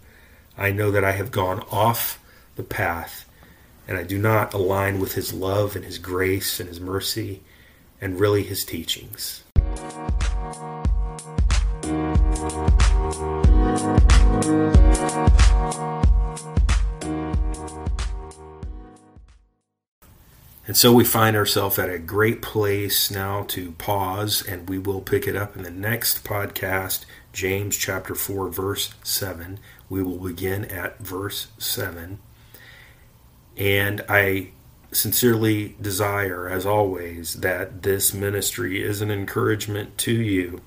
I 0.56 0.70
know 0.70 0.90
that 0.90 1.04
I 1.04 1.12
have 1.12 1.30
gone 1.30 1.60
off 1.70 2.21
the 2.56 2.62
path 2.62 3.26
and 3.88 3.98
I 3.98 4.04
do 4.04 4.18
not 4.18 4.54
align 4.54 5.00
with 5.00 5.14
His 5.14 5.32
love 5.32 5.76
and 5.76 5.84
His 5.84 5.98
grace 5.98 6.60
and 6.60 6.68
His 6.68 6.80
mercy 6.80 7.42
and 8.00 8.18
really 8.18 8.42
His 8.42 8.64
teachings. 8.64 9.42
And 20.64 20.76
so 20.76 20.92
we 20.92 21.04
find 21.04 21.36
ourselves 21.36 21.78
at 21.78 21.90
a 21.90 21.98
great 21.98 22.40
place 22.40 23.10
now 23.10 23.42
to 23.48 23.72
pause, 23.72 24.42
and 24.46 24.68
we 24.70 24.78
will 24.78 25.00
pick 25.00 25.26
it 25.26 25.36
up 25.36 25.56
in 25.56 25.64
the 25.64 25.70
next 25.70 26.24
podcast, 26.24 27.04
James 27.32 27.76
chapter 27.76 28.14
4, 28.14 28.48
verse 28.48 28.94
7. 29.02 29.58
We 29.90 30.02
will 30.02 30.18
begin 30.18 30.64
at 30.66 30.98
verse 30.98 31.48
7. 31.58 32.20
And 33.56 34.04
I 34.08 34.50
sincerely 34.92 35.76
desire, 35.80 36.48
as 36.48 36.66
always, 36.66 37.34
that 37.40 37.82
this 37.82 38.12
ministry 38.12 38.82
is 38.82 39.00
an 39.00 39.10
encouragement 39.10 39.96
to 39.98 40.12
you, 40.12 40.60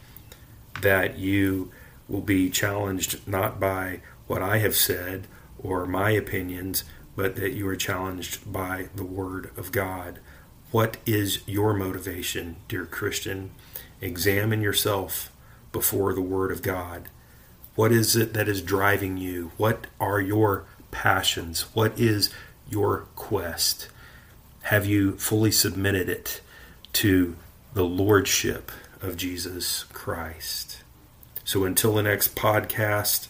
that 0.81 1.17
you 1.17 1.71
will 2.07 2.21
be 2.21 2.49
challenged 2.49 3.27
not 3.27 3.59
by 3.59 4.01
what 4.27 4.41
I 4.41 4.57
have 4.59 4.75
said 4.75 5.27
or 5.59 5.85
my 5.85 6.11
opinions 6.11 6.83
but 7.15 7.35
that 7.37 7.53
you 7.53 7.67
are 7.67 7.75
challenged 7.75 8.51
by 8.51 8.89
the 8.95 9.05
Word 9.05 9.51
of 9.57 9.71
God. 9.71 10.19
What 10.71 10.97
is 11.05 11.41
your 11.47 11.73
motivation, 11.73 12.57
dear 12.67 12.85
Christian? 12.85 13.51
Examine 14.01 14.61
yourself 14.61 15.31
before 15.71 16.13
the 16.13 16.21
Word 16.21 16.51
of 16.51 16.61
God. 16.61 17.07
What 17.75 17.91
is 17.91 18.15
it 18.15 18.33
that 18.33 18.49
is 18.49 18.61
driving 18.61 19.17
you? 19.17 19.51
What 19.57 19.87
are 19.99 20.19
your 20.19 20.65
passions? 20.91 21.61
What 21.73 21.97
is 21.99 22.29
your 22.69 23.07
quest? 23.15 23.89
Have 24.63 24.85
you 24.85 25.17
fully 25.17 25.51
submitted 25.51 26.09
it 26.09 26.41
to 26.93 27.35
the 27.73 27.85
Lordship 27.85 28.71
of 29.01 29.17
Jesus 29.17 29.83
Christ? 29.93 30.83
So 31.43 31.63
until 31.63 31.93
the 31.93 32.03
next 32.03 32.35
podcast, 32.35 33.27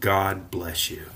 God 0.00 0.50
bless 0.50 0.90
you. 0.90 1.06